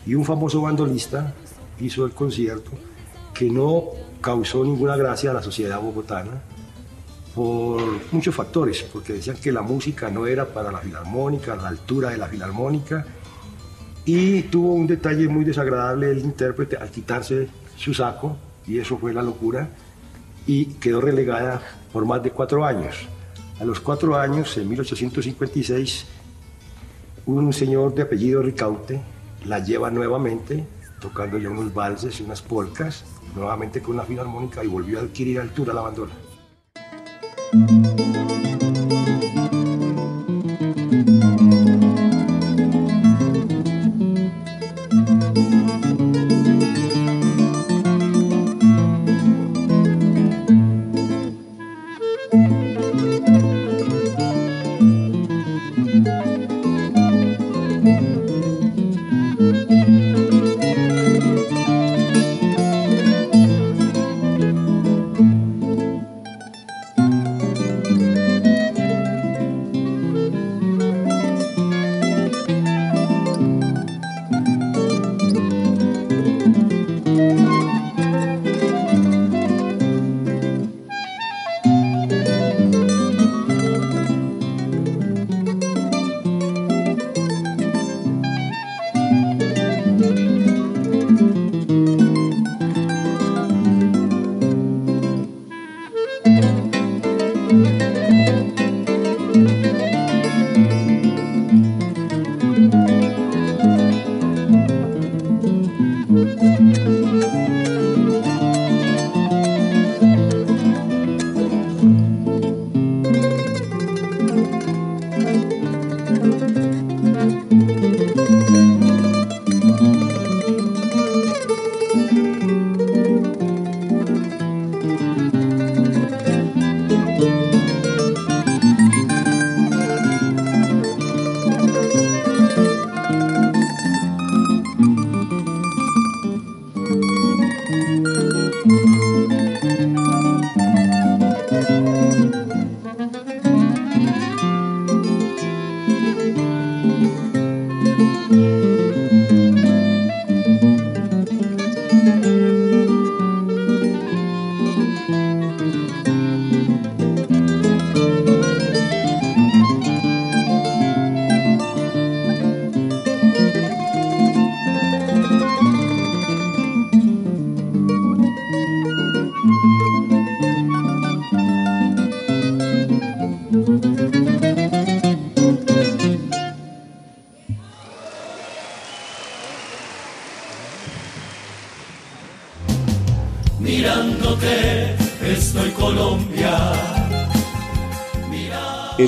y 0.05 0.15
un 0.15 0.23
famoso 0.23 0.61
bandolista 0.61 1.33
hizo 1.79 2.05
el 2.05 2.11
concierto 2.11 2.71
que 3.33 3.49
no 3.49 3.85
causó 4.21 4.63
ninguna 4.63 4.95
gracia 4.95 5.31
a 5.31 5.33
la 5.33 5.43
sociedad 5.43 5.81
bogotana 5.81 6.41
por 7.35 7.81
muchos 8.13 8.33
factores, 8.33 8.83
porque 8.83 9.13
decían 9.13 9.35
que 9.35 9.51
la 9.51 9.61
música 9.61 10.09
no 10.09 10.25
era 10.25 10.45
para 10.45 10.71
la 10.71 10.79
filarmónica, 10.79 11.55
la 11.57 11.67
altura 11.67 12.09
de 12.09 12.17
la 12.17 12.27
filarmónica, 12.27 13.05
y 14.05 14.43
tuvo 14.43 14.73
un 14.73 14.87
detalle 14.87 15.27
muy 15.27 15.43
desagradable 15.43 16.11
el 16.11 16.19
intérprete 16.19 16.77
al 16.77 16.89
quitarse 16.89 17.49
su 17.75 17.93
saco, 17.93 18.37
y 18.65 18.79
eso 18.79 18.97
fue 18.97 19.13
la 19.13 19.21
locura, 19.21 19.67
y 20.47 20.65
quedó 20.75 21.01
relegada 21.01 21.61
por 21.91 22.05
más 22.05 22.23
de 22.23 22.31
cuatro 22.31 22.65
años. 22.65 22.95
A 23.59 23.65
los 23.65 23.81
cuatro 23.81 24.15
años, 24.15 24.55
en 24.57 24.69
1856, 24.69 26.05
un 27.25 27.51
señor 27.51 27.93
de 27.95 28.03
apellido 28.03 28.41
Ricaute 28.41 29.01
la 29.45 29.59
lleva 29.59 29.91
nuevamente, 29.91 30.65
tocando 31.01 31.37
ya 31.37 31.49
unos 31.49 31.73
valses 31.73 32.19
y 32.19 32.23
unas 32.23 32.41
polcas, 32.41 33.03
nuevamente 33.35 33.81
con 33.81 33.97
la 33.97 34.03
filarmónica 34.03 34.63
y 34.63 34.67
volvió 34.67 34.99
a 34.99 35.03
adquirir 35.03 35.39
altura 35.39 35.73
la 35.73 35.81
bandola. 35.81 36.13
Thank 37.55 38.47
you. 38.49 38.54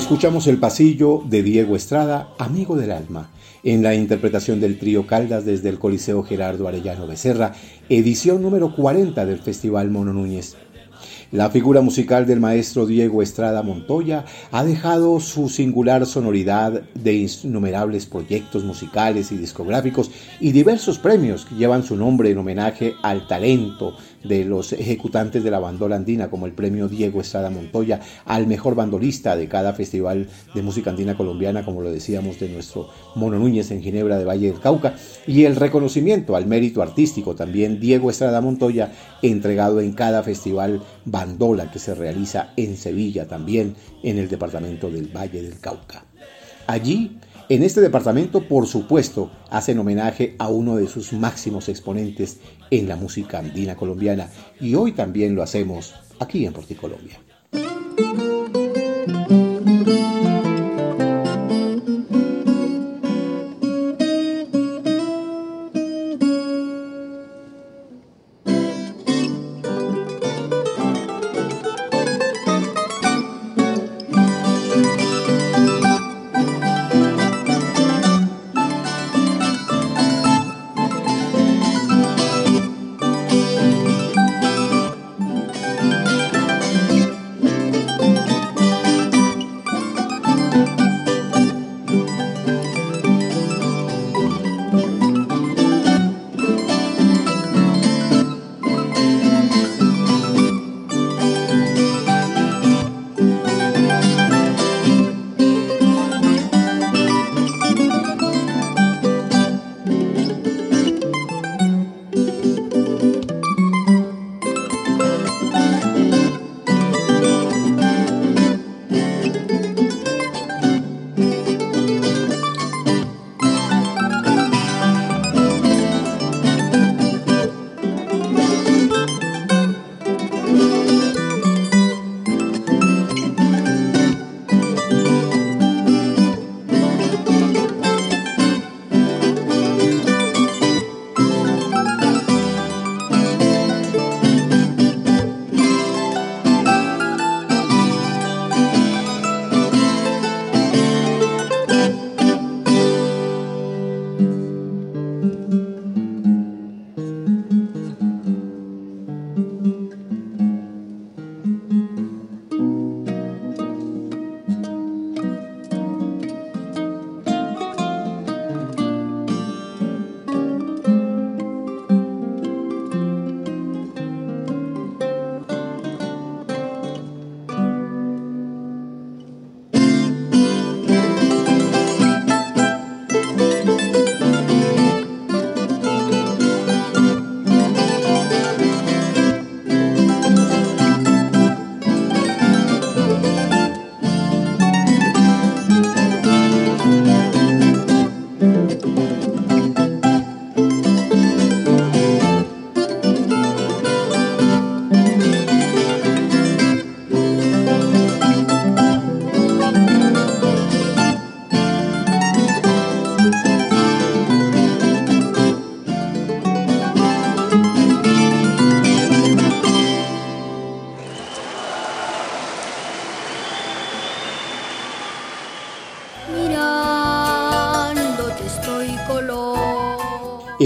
Escuchamos 0.08 0.46
el 0.46 0.56
pasillo 0.56 1.22
de 1.28 1.42
Diego 1.42 1.76
Estrada, 1.76 2.30
Amigo 2.38 2.76
del 2.76 2.92
Alma, 2.92 3.28
en 3.62 3.82
la 3.82 3.94
interpretación 3.94 4.58
del 4.58 4.78
trío 4.78 5.06
Caldas 5.06 5.44
desde 5.44 5.68
el 5.68 5.78
Coliseo 5.78 6.22
Gerardo 6.22 6.66
Arellano 6.66 7.06
Becerra, 7.06 7.52
edición 7.90 8.40
número 8.40 8.74
40 8.74 9.26
del 9.26 9.38
Festival 9.38 9.90
Mono 9.90 10.14
Núñez. 10.14 10.56
La 11.30 11.50
figura 11.50 11.82
musical 11.82 12.26
del 12.26 12.40
maestro 12.40 12.86
Diego 12.86 13.20
Estrada 13.20 13.62
Montoya 13.62 14.24
ha 14.50 14.64
dejado 14.64 15.20
su 15.20 15.50
singular 15.50 16.06
sonoridad 16.06 16.84
de 16.94 17.12
innumerables 17.44 18.06
proyectos 18.06 18.64
musicales 18.64 19.30
y 19.30 19.36
discográficos 19.36 20.10
y 20.40 20.52
diversos 20.52 20.98
premios 20.98 21.44
que 21.44 21.56
llevan 21.56 21.82
su 21.82 21.96
nombre 21.96 22.30
en 22.30 22.38
homenaje 22.38 22.94
al 23.02 23.26
talento 23.26 23.94
de 24.24 24.44
los 24.44 24.72
ejecutantes 24.72 25.44
de 25.44 25.50
la 25.50 25.58
bandola 25.58 25.96
andina, 25.96 26.30
como 26.30 26.46
el 26.46 26.52
premio 26.52 26.88
Diego 26.88 27.20
Estrada 27.20 27.50
Montoya 27.50 28.00
al 28.24 28.46
mejor 28.46 28.74
bandolista 28.74 29.36
de 29.36 29.48
cada 29.48 29.72
festival 29.72 30.28
de 30.54 30.62
música 30.62 30.90
andina 30.90 31.16
colombiana, 31.16 31.64
como 31.64 31.82
lo 31.82 31.90
decíamos, 31.90 32.38
de 32.40 32.48
nuestro 32.48 32.88
Mono 33.14 33.38
Núñez 33.38 33.70
en 33.70 33.82
Ginebra 33.82 34.18
de 34.18 34.24
Valle 34.24 34.50
del 34.50 34.60
Cauca, 34.60 34.94
y 35.26 35.44
el 35.44 35.56
reconocimiento 35.56 36.36
al 36.36 36.46
mérito 36.46 36.82
artístico 36.82 37.34
también 37.34 37.80
Diego 37.80 38.10
Estrada 38.10 38.40
Montoya, 38.40 38.92
entregado 39.22 39.80
en 39.80 39.92
cada 39.92 40.22
festival 40.22 40.82
bandola 41.04 41.70
que 41.70 41.78
se 41.78 41.94
realiza 41.94 42.52
en 42.56 42.76
Sevilla, 42.76 43.26
también 43.28 43.76
en 44.02 44.18
el 44.18 44.28
departamento 44.28 44.90
del 44.90 45.08
Valle 45.08 45.42
del 45.42 45.58
Cauca. 45.60 46.04
Allí 46.66 47.18
en 47.50 47.62
este 47.62 47.80
departamento, 47.80 48.46
por 48.46 48.66
supuesto, 48.66 49.30
hacen 49.48 49.78
homenaje 49.78 50.36
a 50.38 50.48
uno 50.48 50.76
de 50.76 50.86
sus 50.86 51.14
máximos 51.14 51.70
exponentes 51.70 52.40
en 52.70 52.88
la 52.88 52.96
música 52.96 53.38
andina 53.38 53.76
colombiana 53.76 54.28
y 54.60 54.74
hoy 54.74 54.92
también 54.92 55.34
lo 55.34 55.42
hacemos 55.42 55.94
aquí 56.18 56.46
en 56.46 56.52
Porticolombia. 56.52 57.20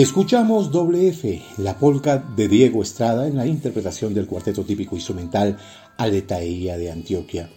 Escuchamos 0.03 0.72
Doble 0.72 1.07
F, 1.11 1.40
la 1.59 1.78
polca 1.78 2.18
de 2.18 2.48
Diego 2.48 2.82
Estrada 2.82 3.28
en 3.28 3.36
la 3.36 3.46
interpretación 3.46 4.12
del 4.12 4.26
cuarteto 4.26 4.64
típico 4.64 4.96
instrumental 4.96 5.57
Aletaía 5.96 6.76
de 6.76 6.90
Antioquia. 6.90 7.48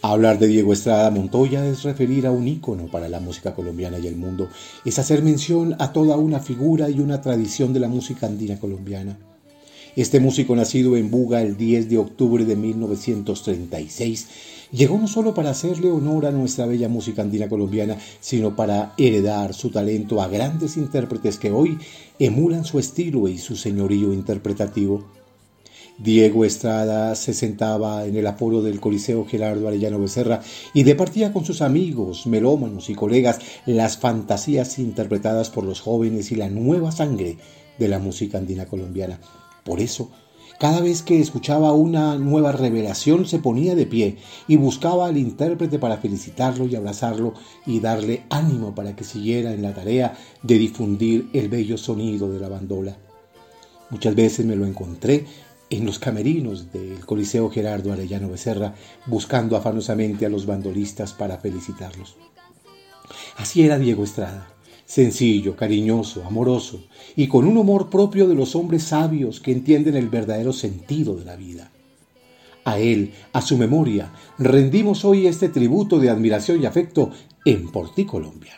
Hablar 0.00 0.38
de 0.38 0.46
Diego 0.46 0.72
Estrada 0.72 1.10
Montoya 1.10 1.66
es 1.66 1.82
referir 1.82 2.28
a 2.28 2.30
un 2.30 2.46
ícono 2.46 2.86
para 2.86 3.08
la 3.08 3.18
música 3.18 3.56
colombiana 3.56 3.98
y 3.98 4.06
el 4.06 4.14
mundo, 4.14 4.48
es 4.84 5.00
hacer 5.00 5.24
mención 5.24 5.74
a 5.80 5.92
toda 5.92 6.16
una 6.16 6.38
figura 6.38 6.88
y 6.90 7.00
una 7.00 7.20
tradición 7.20 7.72
de 7.72 7.80
la 7.80 7.88
música 7.88 8.26
andina 8.26 8.56
colombiana. 8.60 9.18
Este 9.96 10.18
músico 10.18 10.56
nacido 10.56 10.96
en 10.96 11.08
Buga 11.08 11.40
el 11.40 11.56
10 11.56 11.88
de 11.88 11.98
octubre 11.98 12.44
de 12.44 12.56
1936 12.56 14.26
llegó 14.72 14.98
no 14.98 15.06
solo 15.06 15.34
para 15.34 15.50
hacerle 15.50 15.92
honor 15.92 16.26
a 16.26 16.32
nuestra 16.32 16.66
bella 16.66 16.88
música 16.88 17.22
andina 17.22 17.48
colombiana, 17.48 17.96
sino 18.18 18.56
para 18.56 18.94
heredar 18.98 19.54
su 19.54 19.70
talento 19.70 20.20
a 20.20 20.26
grandes 20.26 20.76
intérpretes 20.76 21.38
que 21.38 21.52
hoy 21.52 21.78
emulan 22.18 22.64
su 22.64 22.80
estilo 22.80 23.28
y 23.28 23.38
su 23.38 23.54
señorío 23.54 24.12
interpretativo. 24.12 25.04
Diego 25.96 26.44
Estrada 26.44 27.14
se 27.14 27.32
sentaba 27.32 28.04
en 28.04 28.16
el 28.16 28.26
aforo 28.26 28.62
del 28.62 28.80
Coliseo 28.80 29.24
Gerardo 29.24 29.68
Arellano 29.68 30.00
Becerra 30.00 30.40
y 30.72 30.82
departía 30.82 31.32
con 31.32 31.44
sus 31.44 31.62
amigos, 31.62 32.26
melómanos 32.26 32.90
y 32.90 32.96
colegas 32.96 33.38
las 33.64 33.96
fantasías 33.96 34.80
interpretadas 34.80 35.50
por 35.50 35.62
los 35.62 35.80
jóvenes 35.80 36.32
y 36.32 36.34
la 36.34 36.48
nueva 36.48 36.90
sangre 36.90 37.36
de 37.78 37.86
la 37.86 38.00
música 38.00 38.38
andina 38.38 38.66
colombiana. 38.66 39.20
Por 39.64 39.80
eso, 39.80 40.10
cada 40.58 40.80
vez 40.80 41.02
que 41.02 41.20
escuchaba 41.20 41.72
una 41.72 42.16
nueva 42.16 42.52
revelación 42.52 43.26
se 43.26 43.40
ponía 43.40 43.74
de 43.74 43.86
pie 43.86 44.18
y 44.46 44.56
buscaba 44.56 45.06
al 45.06 45.16
intérprete 45.16 45.78
para 45.78 45.96
felicitarlo 45.98 46.66
y 46.66 46.76
abrazarlo 46.76 47.34
y 47.66 47.80
darle 47.80 48.24
ánimo 48.30 48.74
para 48.74 48.94
que 48.94 49.02
siguiera 49.02 49.52
en 49.52 49.62
la 49.62 49.74
tarea 49.74 50.16
de 50.42 50.58
difundir 50.58 51.28
el 51.32 51.48
bello 51.48 51.76
sonido 51.76 52.30
de 52.30 52.38
la 52.38 52.48
bandola. 52.48 52.96
Muchas 53.90 54.14
veces 54.14 54.46
me 54.46 54.56
lo 54.56 54.64
encontré 54.64 55.26
en 55.70 55.84
los 55.84 55.98
camerinos 55.98 56.72
del 56.72 57.04
Coliseo 57.04 57.50
Gerardo 57.50 57.92
Arellano 57.92 58.30
Becerra, 58.30 58.74
buscando 59.06 59.56
afanosamente 59.56 60.24
a 60.24 60.28
los 60.28 60.46
bandolistas 60.46 61.12
para 61.12 61.38
felicitarlos. 61.38 62.16
Así 63.36 63.62
era 63.62 63.78
Diego 63.78 64.04
Estrada, 64.04 64.53
sencillo, 64.94 65.56
cariñoso, 65.56 66.24
amoroso 66.24 66.84
y 67.16 67.26
con 67.26 67.48
un 67.48 67.56
humor 67.56 67.90
propio 67.90 68.28
de 68.28 68.36
los 68.36 68.54
hombres 68.54 68.84
sabios 68.84 69.40
que 69.40 69.50
entienden 69.50 69.96
el 69.96 70.08
verdadero 70.08 70.52
sentido 70.52 71.16
de 71.16 71.24
la 71.24 71.34
vida. 71.34 71.72
A 72.64 72.78
él, 72.78 73.12
a 73.32 73.42
su 73.42 73.58
memoria, 73.58 74.12
rendimos 74.38 75.04
hoy 75.04 75.26
este 75.26 75.48
tributo 75.48 75.98
de 75.98 76.10
admiración 76.10 76.62
y 76.62 76.66
afecto 76.66 77.10
en 77.44 77.72
Por 77.72 77.92
ti 77.92 78.04
Colombia. 78.04 78.52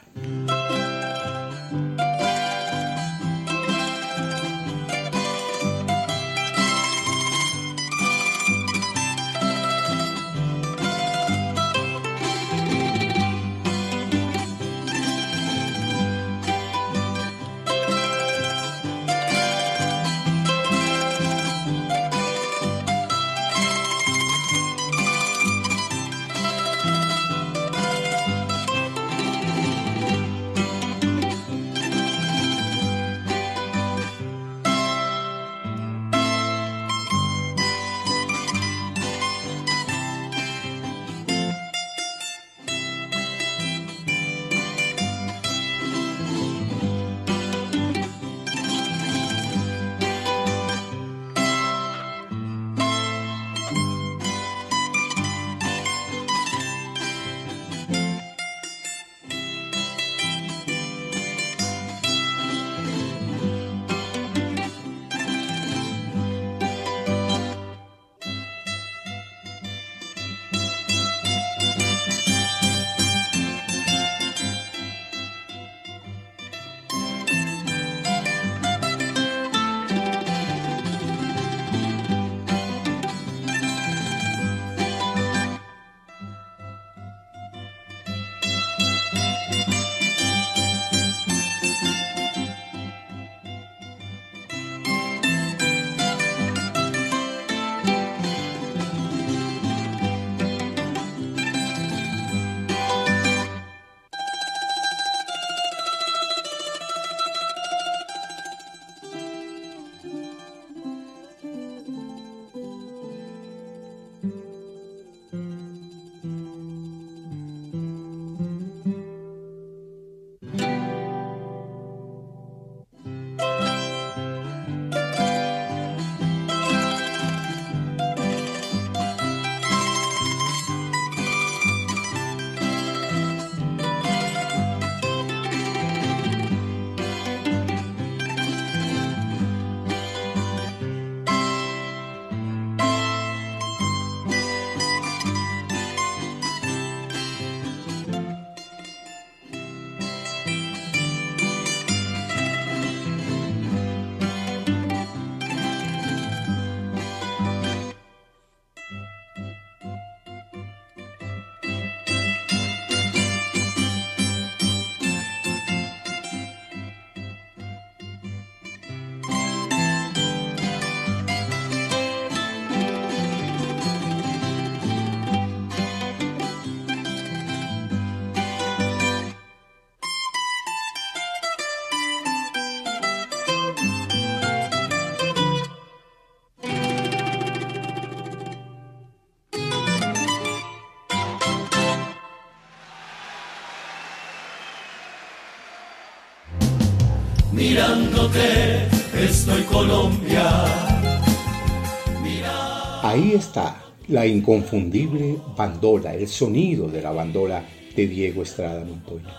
Ahí 203.03 203.33
está 203.33 203.83
la 204.09 204.27
inconfundible 204.27 205.39
bandola, 205.57 206.15
el 206.15 206.27
sonido 206.29 206.89
de 206.89 207.03
la 207.03 207.13
bandola 207.13 207.65
de 207.95 208.07
Diego 208.07 208.43
Estrada 208.43 208.85
Montoya. 208.85 209.35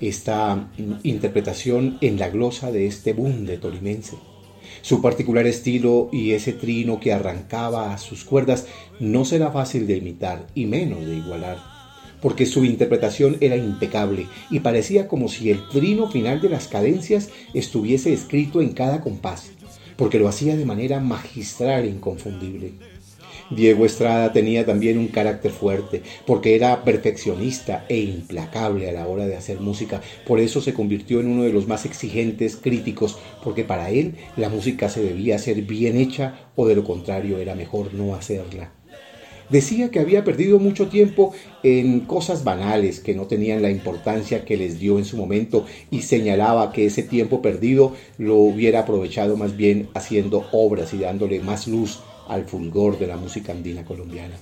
Esta 0.00 0.70
interpretación 1.02 1.98
en 2.00 2.18
la 2.18 2.28
glosa 2.28 2.70
de 2.70 2.86
este 2.86 3.12
bunde 3.12 3.58
tolimense. 3.58 4.16
Su 4.82 5.00
particular 5.02 5.46
estilo 5.46 6.08
y 6.12 6.32
ese 6.32 6.52
trino 6.52 7.00
que 7.00 7.12
arrancaba 7.12 7.92
a 7.92 7.98
sus 7.98 8.24
cuerdas 8.24 8.66
no 9.00 9.24
será 9.24 9.50
fácil 9.50 9.86
de 9.86 9.96
imitar 9.96 10.46
y 10.54 10.66
menos 10.66 11.04
de 11.04 11.16
igualar 11.16 11.77
porque 12.20 12.46
su 12.46 12.64
interpretación 12.64 13.36
era 13.40 13.56
impecable 13.56 14.26
y 14.50 14.60
parecía 14.60 15.08
como 15.08 15.28
si 15.28 15.50
el 15.50 15.68
trino 15.68 16.10
final 16.10 16.40
de 16.40 16.50
las 16.50 16.68
cadencias 16.68 17.30
estuviese 17.54 18.12
escrito 18.12 18.60
en 18.60 18.72
cada 18.72 19.00
compás, 19.00 19.50
porque 19.96 20.18
lo 20.18 20.28
hacía 20.28 20.56
de 20.56 20.64
manera 20.64 21.00
magistral 21.00 21.84
e 21.84 21.88
inconfundible. 21.88 22.72
Diego 23.50 23.86
Estrada 23.86 24.30
tenía 24.32 24.66
también 24.66 24.98
un 24.98 25.08
carácter 25.08 25.50
fuerte, 25.50 26.02
porque 26.26 26.54
era 26.54 26.84
perfeccionista 26.84 27.86
e 27.88 27.98
implacable 27.98 28.88
a 28.88 28.92
la 28.92 29.06
hora 29.06 29.26
de 29.26 29.36
hacer 29.36 29.58
música. 29.60 30.02
Por 30.26 30.38
eso 30.38 30.60
se 30.60 30.74
convirtió 30.74 31.20
en 31.20 31.28
uno 31.28 31.44
de 31.44 31.52
los 31.52 31.66
más 31.66 31.86
exigentes 31.86 32.56
críticos, 32.56 33.18
porque 33.42 33.64
para 33.64 33.90
él 33.90 34.16
la 34.36 34.50
música 34.50 34.90
se 34.90 35.02
debía 35.02 35.36
hacer 35.36 35.62
bien 35.62 35.96
hecha 35.96 36.50
o 36.56 36.66
de 36.66 36.76
lo 36.76 36.84
contrario 36.84 37.38
era 37.38 37.54
mejor 37.54 37.94
no 37.94 38.14
hacerla. 38.14 38.77
Decía 39.50 39.90
que 39.90 39.98
había 39.98 40.24
perdido 40.24 40.58
mucho 40.58 40.88
tiempo 40.88 41.32
en 41.62 42.00
cosas 42.00 42.44
banales 42.44 43.00
que 43.00 43.14
no 43.14 43.26
tenían 43.26 43.62
la 43.62 43.70
importancia 43.70 44.44
que 44.44 44.58
les 44.58 44.78
dio 44.78 44.98
en 44.98 45.06
su 45.06 45.16
momento 45.16 45.64
y 45.90 46.02
señalaba 46.02 46.70
que 46.70 46.84
ese 46.84 47.02
tiempo 47.02 47.40
perdido 47.40 47.94
lo 48.18 48.36
hubiera 48.36 48.80
aprovechado 48.80 49.38
más 49.38 49.56
bien 49.56 49.88
haciendo 49.94 50.46
obras 50.52 50.92
y 50.92 50.98
dándole 50.98 51.40
más 51.40 51.66
luz 51.66 52.00
al 52.28 52.44
fulgor 52.44 52.98
de 52.98 53.06
la 53.06 53.16
música 53.16 53.52
andina 53.52 53.86
colombiana. 53.86 54.36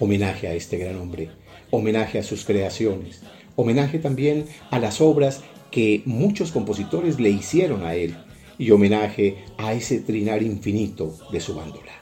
Homenaje 0.00 0.48
a 0.48 0.54
este 0.54 0.78
gran 0.78 0.96
hombre, 0.96 1.28
homenaje 1.70 2.18
a 2.18 2.22
sus 2.22 2.46
creaciones, 2.46 3.20
homenaje 3.56 3.98
también 3.98 4.46
a 4.70 4.78
las 4.78 5.02
obras 5.02 5.42
que 5.70 6.02
muchos 6.06 6.50
compositores 6.50 7.20
le 7.20 7.28
hicieron 7.28 7.84
a 7.84 7.94
él 7.94 8.16
y 8.56 8.70
homenaje 8.70 9.36
a 9.58 9.74
ese 9.74 10.00
trinar 10.00 10.42
infinito 10.42 11.14
de 11.30 11.40
su 11.40 11.54
bandola. 11.54 11.92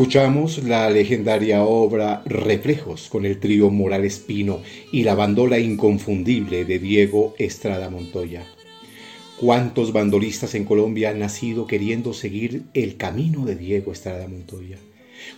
Escuchamos 0.00 0.64
la 0.64 0.88
legendaria 0.88 1.62
obra 1.62 2.22
Reflejos 2.24 3.10
con 3.10 3.26
el 3.26 3.38
trío 3.38 3.68
Morales 3.68 4.18
Pino 4.18 4.62
y 4.90 5.02
la 5.02 5.14
bandola 5.14 5.58
inconfundible 5.58 6.64
de 6.64 6.78
Diego 6.78 7.34
Estrada 7.36 7.90
Montoya. 7.90 8.46
¿Cuántos 9.38 9.92
bandolistas 9.92 10.54
en 10.54 10.64
Colombia 10.64 11.10
han 11.10 11.18
nacido 11.18 11.66
queriendo 11.66 12.14
seguir 12.14 12.62
el 12.72 12.96
camino 12.96 13.44
de 13.44 13.56
Diego 13.56 13.92
Estrada 13.92 14.26
Montoya? 14.26 14.78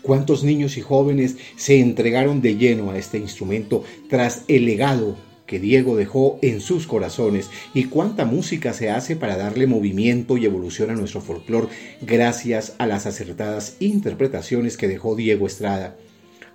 ¿Cuántos 0.00 0.44
niños 0.44 0.76
y 0.76 0.80
jóvenes 0.80 1.38
se 1.56 1.80
entregaron 1.80 2.40
de 2.40 2.54
lleno 2.54 2.92
a 2.92 2.98
este 2.98 3.18
instrumento 3.18 3.82
tras 4.08 4.44
el 4.46 4.66
legado 4.66 5.16
que 5.53 5.61
Diego 5.61 5.96
dejó 5.96 6.38
en 6.40 6.62
sus 6.62 6.86
corazones 6.86 7.50
y 7.74 7.84
cuánta 7.84 8.24
música 8.24 8.72
se 8.72 8.88
hace 8.88 9.16
para 9.16 9.36
darle 9.36 9.66
movimiento 9.66 10.38
y 10.38 10.46
evolución 10.46 10.88
a 10.88 10.94
nuestro 10.94 11.20
folclore 11.20 11.68
gracias 12.00 12.72
a 12.78 12.86
las 12.86 13.05
acertadas 13.05 13.76
interpretaciones 13.78 14.78
que 14.78 14.88
dejó 14.88 15.14
Diego 15.14 15.46
Estrada. 15.46 15.98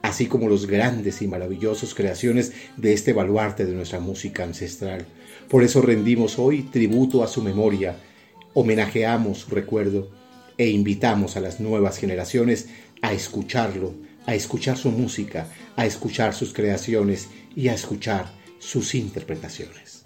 así 0.01 0.25
como 0.25 0.49
los 0.49 0.65
grandes 0.65 1.21
y 1.21 1.27
maravillosos 1.27 1.93
creaciones 1.93 2.53
de 2.75 2.93
este 2.93 3.13
baluarte 3.13 3.65
de 3.65 3.73
nuestra 3.73 3.99
música 3.99 4.43
ancestral. 4.43 5.05
Por 5.47 5.63
eso 5.63 5.83
rendimos 5.83 6.39
hoy 6.39 6.63
tributo 6.63 7.23
a 7.23 7.27
su 7.27 7.43
memoria, 7.43 7.97
homenajeamos 8.55 9.39
su 9.39 9.51
recuerdo 9.51 10.09
e 10.57 10.69
invitamos 10.69 11.37
a 11.37 11.39
las 11.39 11.59
nuevas 11.59 11.99
generaciones 11.99 12.69
a 13.03 13.13
escucharlo, 13.13 13.93
a 14.25 14.33
escuchar 14.33 14.75
su 14.75 14.89
música, 14.89 15.49
a 15.75 15.85
escuchar 15.85 16.33
sus 16.33 16.51
creaciones 16.51 17.27
y 17.55 17.67
a 17.67 17.75
escuchar 17.75 18.37
sus 18.59 18.95
interpretaciones. 18.95 20.03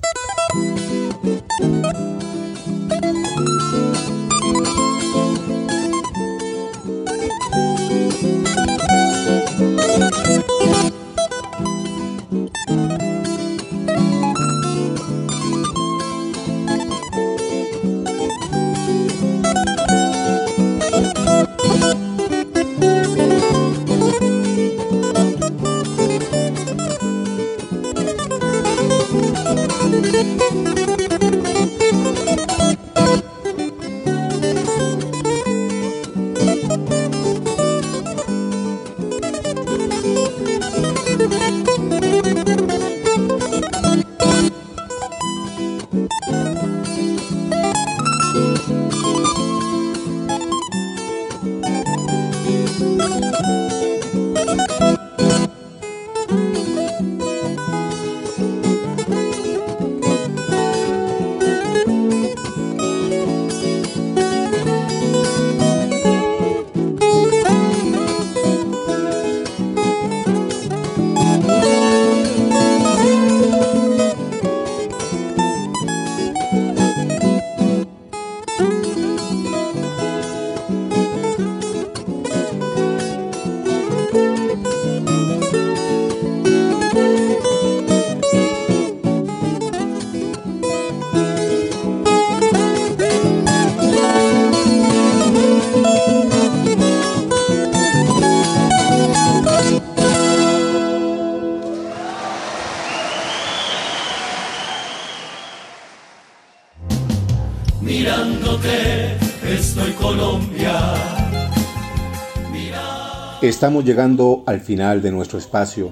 Estamos 113.62 113.86
llegando 113.86 114.44
al 114.48 114.60
final 114.60 115.04
de 115.04 115.12
nuestro 115.12 115.38
espacio 115.38 115.92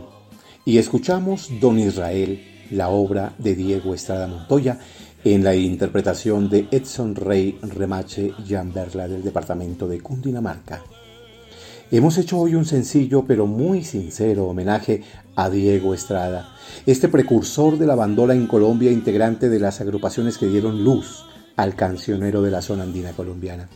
y 0.65 0.79
escuchamos 0.79 1.51
Don 1.61 1.77
Israel, 1.77 2.41
la 2.71 2.89
obra 2.89 3.35
de 3.37 3.53
Diego 3.53 3.93
Estrada 3.93 4.25
Montoya, 4.25 4.79
en 5.23 5.43
la 5.43 5.53
interpretación 5.53 6.49
de 6.49 6.67
Edson 6.71 7.13
Rey 7.13 7.59
Remache 7.61 8.33
Berla 8.73 9.07
del 9.07 9.21
departamento 9.21 9.87
de 9.87 10.01
Cundinamarca. 10.01 10.83
Hemos 11.91 12.17
hecho 12.17 12.39
hoy 12.39 12.55
un 12.55 12.65
sencillo 12.65 13.25
pero 13.27 13.45
muy 13.45 13.83
sincero 13.83 14.47
homenaje 14.47 15.03
a 15.35 15.51
Diego 15.51 15.93
Estrada, 15.93 16.49
este 16.87 17.07
precursor 17.07 17.77
de 17.77 17.85
la 17.85 17.93
bandola 17.93 18.33
en 18.33 18.47
Colombia, 18.47 18.91
integrante 18.91 19.47
de 19.47 19.59
las 19.59 19.79
agrupaciones 19.79 20.39
que 20.39 20.47
dieron 20.47 20.83
luz 20.83 21.23
al 21.55 21.75
cancionero 21.75 22.41
de 22.41 22.49
la 22.49 22.63
zona 22.63 22.81
andina 22.81 23.11
colombiana. 23.11 23.69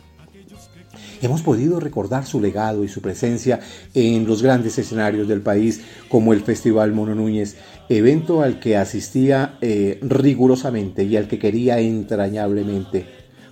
Hemos 1.24 1.42
podido 1.42 1.80
recordar 1.80 2.26
su 2.26 2.42
legado 2.42 2.84
y 2.84 2.90
su 2.90 3.00
presencia 3.00 3.62
en 3.94 4.28
los 4.28 4.44
grandes 4.44 4.78
escenarios 4.78 5.30
del 5.30 5.40
país, 5.40 5.80
como 6.10 6.34
el 6.34 6.42
Festival 6.42 6.92
Mono 6.92 7.16
Núñez, 7.16 7.56
evento 7.88 8.42
al 8.42 8.60
que 8.60 8.76
asistía 8.76 9.58
eh, 9.62 10.00
rigurosamente 10.02 11.06
y 11.06 11.16
al 11.16 11.30
que 11.30 11.40
quería 11.40 11.80
entrañablemente. 11.80 13.08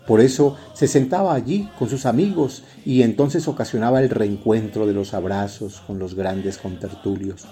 Por 0.05 0.19
eso 0.19 0.57
se 0.74 0.89
sentaba 0.89 1.34
allí 1.34 1.69
con 1.80 1.89
sus 1.89 2.05
amigos 2.05 2.63
y 2.84 3.03
entonces 3.03 3.47
ocasionaba 3.47 4.01
el 4.01 4.09
reencuentro 4.09 4.86
de 4.86 4.91
los 4.91 5.13
abrazos 5.13 5.82
con 5.88 5.97
los 5.97 6.13
grandes 6.13 6.57
contertulios. 6.57 7.47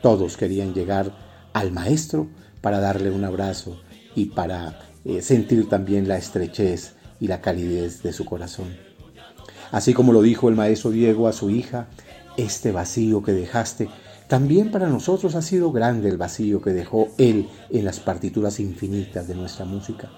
Todos 0.00 0.36
querían 0.36 0.74
llegar 0.74 1.12
al 1.54 1.72
maestro 1.72 2.28
para 2.60 2.78
darle 2.78 3.10
un 3.10 3.24
abrazo 3.24 3.80
y 4.14 4.26
para 4.26 4.78
eh, 5.04 5.22
sentir 5.22 5.68
también 5.68 6.06
la 6.06 6.18
estrechez 6.18 6.94
y 7.18 7.26
la 7.26 7.40
calidez 7.40 8.04
de 8.04 8.12
su 8.12 8.24
corazón. 8.24 8.89
Así 9.72 9.94
como 9.94 10.12
lo 10.12 10.22
dijo 10.22 10.48
el 10.48 10.56
maestro 10.56 10.90
Diego 10.90 11.28
a 11.28 11.32
su 11.32 11.50
hija, 11.50 11.86
este 12.36 12.72
vacío 12.72 13.22
que 13.22 13.32
dejaste, 13.32 13.88
también 14.26 14.70
para 14.70 14.88
nosotros 14.88 15.34
ha 15.34 15.42
sido 15.42 15.72
grande 15.72 16.08
el 16.08 16.16
vacío 16.16 16.60
que 16.60 16.70
dejó 16.70 17.08
Él 17.18 17.48
en 17.70 17.84
las 17.84 18.00
partituras 18.00 18.60
infinitas 18.60 19.28
de 19.28 19.34
nuestra 19.34 19.64
música. 19.64 20.10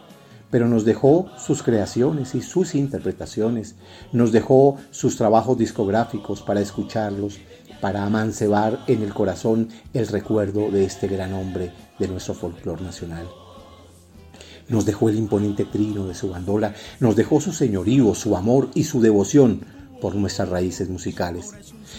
Pero 0.51 0.69
nos 0.69 0.85
dejó 0.85 1.31
sus 1.39 1.63
creaciones 1.63 2.35
y 2.35 2.43
sus 2.43 2.75
interpretaciones, 2.75 3.75
nos 4.13 4.33
dejó 4.33 4.77
sus 4.91 5.17
trabajos 5.17 5.57
discográficos 5.57 6.43
para 6.43 6.61
escucharlos, 6.61 7.39
para 7.81 8.05
amancebar 8.05 8.81
en 8.87 9.03
el 9.03 9.15
corazón 9.15 9.69
el 9.95 10.07
recuerdo 10.09 10.71
de 10.71 10.85
este 10.85 11.09
gran 11.09 11.33
hombre 11.33 11.73
de 11.99 12.09
nuestro 12.09 12.35
folclore 12.35 12.83
nacional 12.83 13.27
nos 14.69 14.87
dejó 14.87 15.09
el 15.09 15.17
imponente 15.17 15.65
trino 15.65 16.07
de 16.07 16.15
su 16.15 16.31
bandola, 16.31 16.75
nos 17.01 17.17
dejó 17.17 17.41
su 17.41 17.53
señorío, 17.53 18.15
su 18.15 18.37
amor 18.37 18.69
y 18.75 18.85
su 18.85 19.01
devoción 19.01 19.61
por 20.01 20.17
nuestras 20.17 20.49
raíces 20.49 20.89
musicales. 20.89 21.55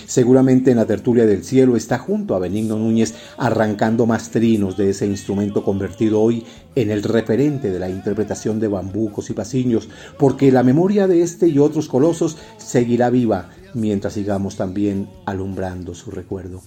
Seguramente 0.06 0.72
en 0.72 0.78
la 0.78 0.86
tertulia 0.86 1.26
del 1.26 1.44
cielo 1.44 1.78
está 1.78 1.98
junto 1.98 2.36
a 2.36 2.40
Benigno 2.40 2.78
Núñez 2.78 3.14
arrancando 3.38 4.06
más 4.06 4.30
trinos 4.30 4.76
de 4.76 4.90
ese 4.90 5.06
instrumento 5.06 5.64
convertido 5.64 6.22
hoy 6.22 6.44
en 6.76 6.92
el 6.92 7.04
referente 7.04 7.72
de 7.72 7.80
la 7.80 7.90
interpretación 7.90 8.60
de 8.60 8.68
bambucos 8.68 9.30
y 9.30 9.34
pasiños, 9.34 9.88
porque 10.18 10.52
la 10.52 10.64
memoria 10.64 11.08
de 11.08 11.22
este 11.22 11.48
y 11.48 11.60
otros 11.60 11.88
colosos 11.88 12.38
seguirá 12.58 13.10
viva 13.10 13.50
mientras 13.74 14.14
sigamos 14.14 14.58
también 14.58 15.08
alumbrando 15.26 15.96
su 15.96 16.12
recuerdo. 16.12 16.62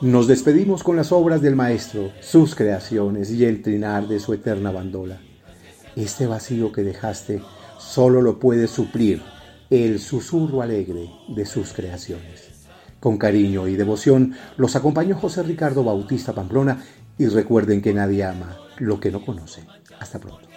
Nos 0.00 0.28
despedimos 0.28 0.84
con 0.84 0.94
las 0.94 1.10
obras 1.10 1.42
del 1.42 1.56
maestro, 1.56 2.12
sus 2.20 2.54
creaciones 2.54 3.32
y 3.32 3.44
el 3.44 3.62
trinar 3.62 4.06
de 4.06 4.20
su 4.20 4.32
eterna 4.32 4.70
bandola. 4.70 5.18
Este 5.96 6.28
vacío 6.28 6.70
que 6.70 6.84
dejaste 6.84 7.42
solo 7.78 8.22
lo 8.22 8.38
puede 8.38 8.68
suplir 8.68 9.20
el 9.70 9.98
susurro 9.98 10.62
alegre 10.62 11.10
de 11.26 11.44
sus 11.44 11.72
creaciones. 11.72 12.68
Con 13.00 13.18
cariño 13.18 13.66
y 13.66 13.74
devoción 13.74 14.34
los 14.56 14.76
acompañó 14.76 15.16
José 15.16 15.42
Ricardo 15.42 15.82
Bautista 15.82 16.32
Pamplona 16.32 16.80
y 17.18 17.26
recuerden 17.26 17.82
que 17.82 17.92
nadie 17.92 18.22
ama 18.22 18.56
lo 18.78 19.00
que 19.00 19.10
no 19.10 19.24
conoce. 19.24 19.64
Hasta 19.98 20.20
pronto. 20.20 20.47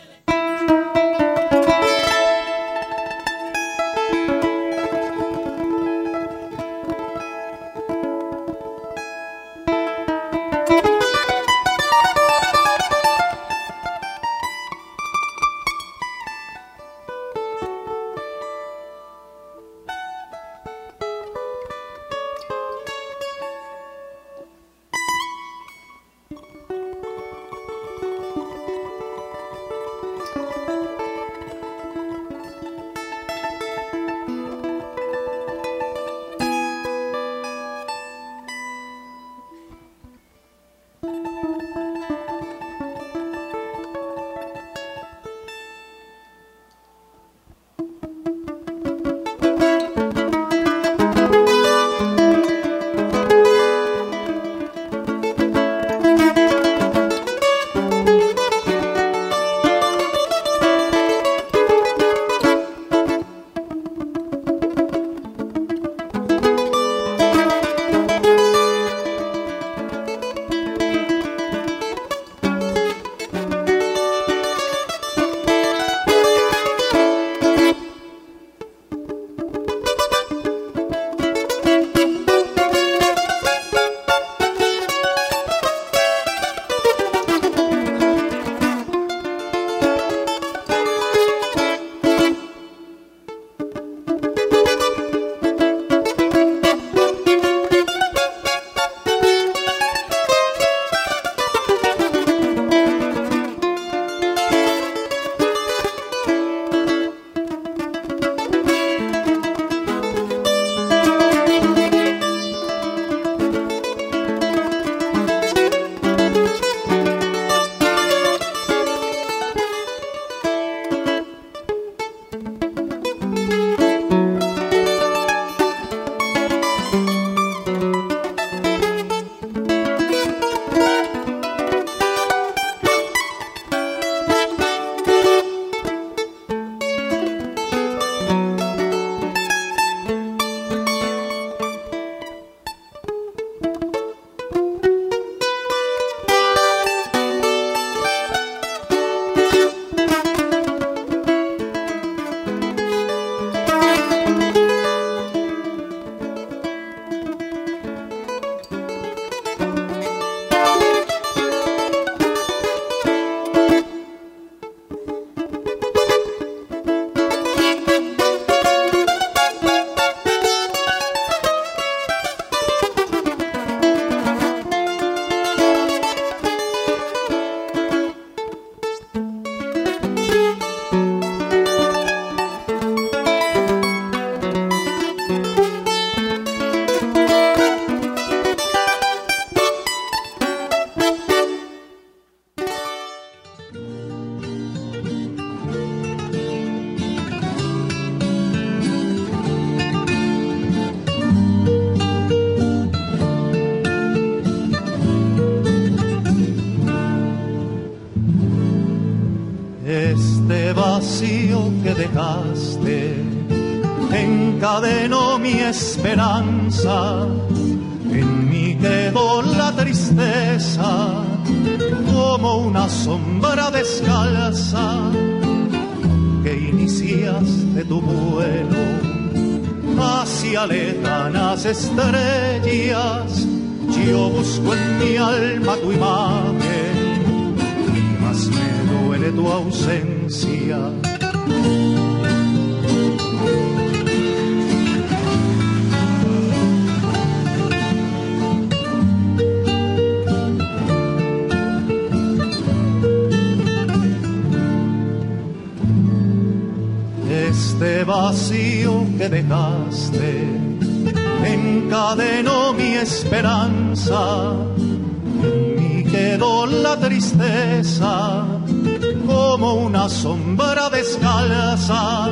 Descalza, 271.41 272.25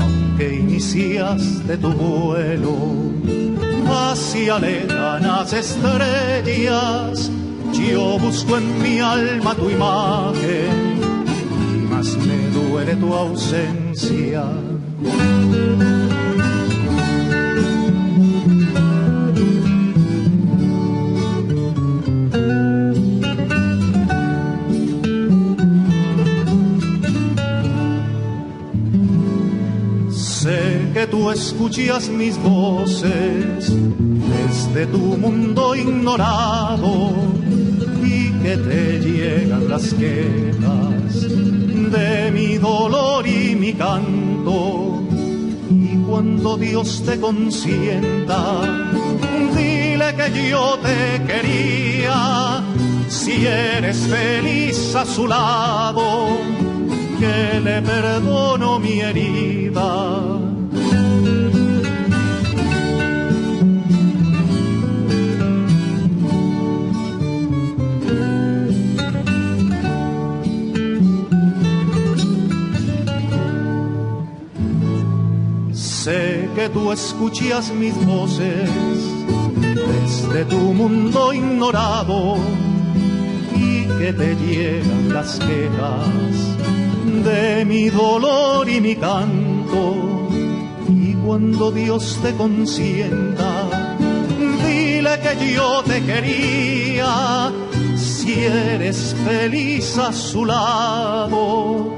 aunque 0.00 0.54
iniciaste 0.54 1.76
tu 1.76 1.90
vuelo 1.92 2.76
hacia 3.86 4.58
lejanas 4.58 5.52
estrellas, 5.52 7.30
yo 7.72 8.18
busco 8.18 8.56
en 8.56 8.82
mi 8.82 9.00
alma 9.00 9.54
tu 9.54 9.70
imagen 9.70 11.00
y 11.74 11.92
más 11.92 12.16
me 12.16 12.48
duele 12.50 12.96
tu 12.96 13.12
ausencia. 13.12 14.44
Que 31.02 31.08
tú 31.08 31.30
escuchas 31.32 32.08
mis 32.10 32.40
voces 32.40 33.72
desde 34.36 34.86
tu 34.86 34.98
mundo 34.98 35.74
ignorado 35.74 37.10
y 38.04 38.30
que 38.40 38.56
te 38.56 39.00
llegan 39.00 39.68
las 39.68 39.94
quejas 39.94 41.22
de 41.90 42.30
mi 42.30 42.56
dolor 42.58 43.26
y 43.26 43.56
mi 43.56 43.72
canto. 43.72 45.02
Y 45.70 45.96
cuando 46.06 46.56
Dios 46.56 47.02
te 47.04 47.18
consienta, 47.18 48.62
dile 49.56 50.14
que 50.14 50.50
yo 50.50 50.78
te 50.86 51.20
quería. 51.26 52.62
Si 53.08 53.44
eres 53.44 53.96
feliz 54.06 54.94
a 54.94 55.04
su 55.04 55.26
lado, 55.26 56.38
que 57.18 57.58
le 57.58 57.82
perdono 57.82 58.78
mi 58.78 59.00
herida. 59.00 60.51
Que 76.62 76.68
tú 76.68 76.92
escuchas 76.92 77.72
mis 77.72 77.94
voces 78.06 78.70
desde 79.60 80.44
tu 80.44 80.72
mundo 80.72 81.32
ignorado 81.32 82.36
y 83.56 83.84
que 83.98 84.12
te 84.12 84.36
llegan 84.36 85.12
las 85.12 85.40
quejas 85.40 86.36
de 87.24 87.64
mi 87.64 87.90
dolor 87.90 88.68
y 88.68 88.80
mi 88.80 88.94
canto. 88.94 90.28
Y 90.88 91.14
cuando 91.14 91.72
Dios 91.72 92.20
te 92.22 92.32
consienta, 92.34 93.50
dile 94.64 95.18
que 95.20 95.54
yo 95.54 95.82
te 95.82 96.00
quería. 96.04 97.50
Si 97.96 98.44
eres 98.44 99.16
feliz 99.26 99.98
a 99.98 100.12
su 100.12 100.44
lado, 100.44 101.96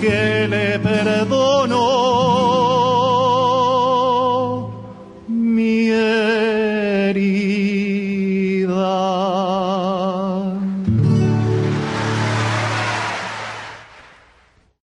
que 0.00 0.48
le 0.48 0.78
perdono 0.78 2.81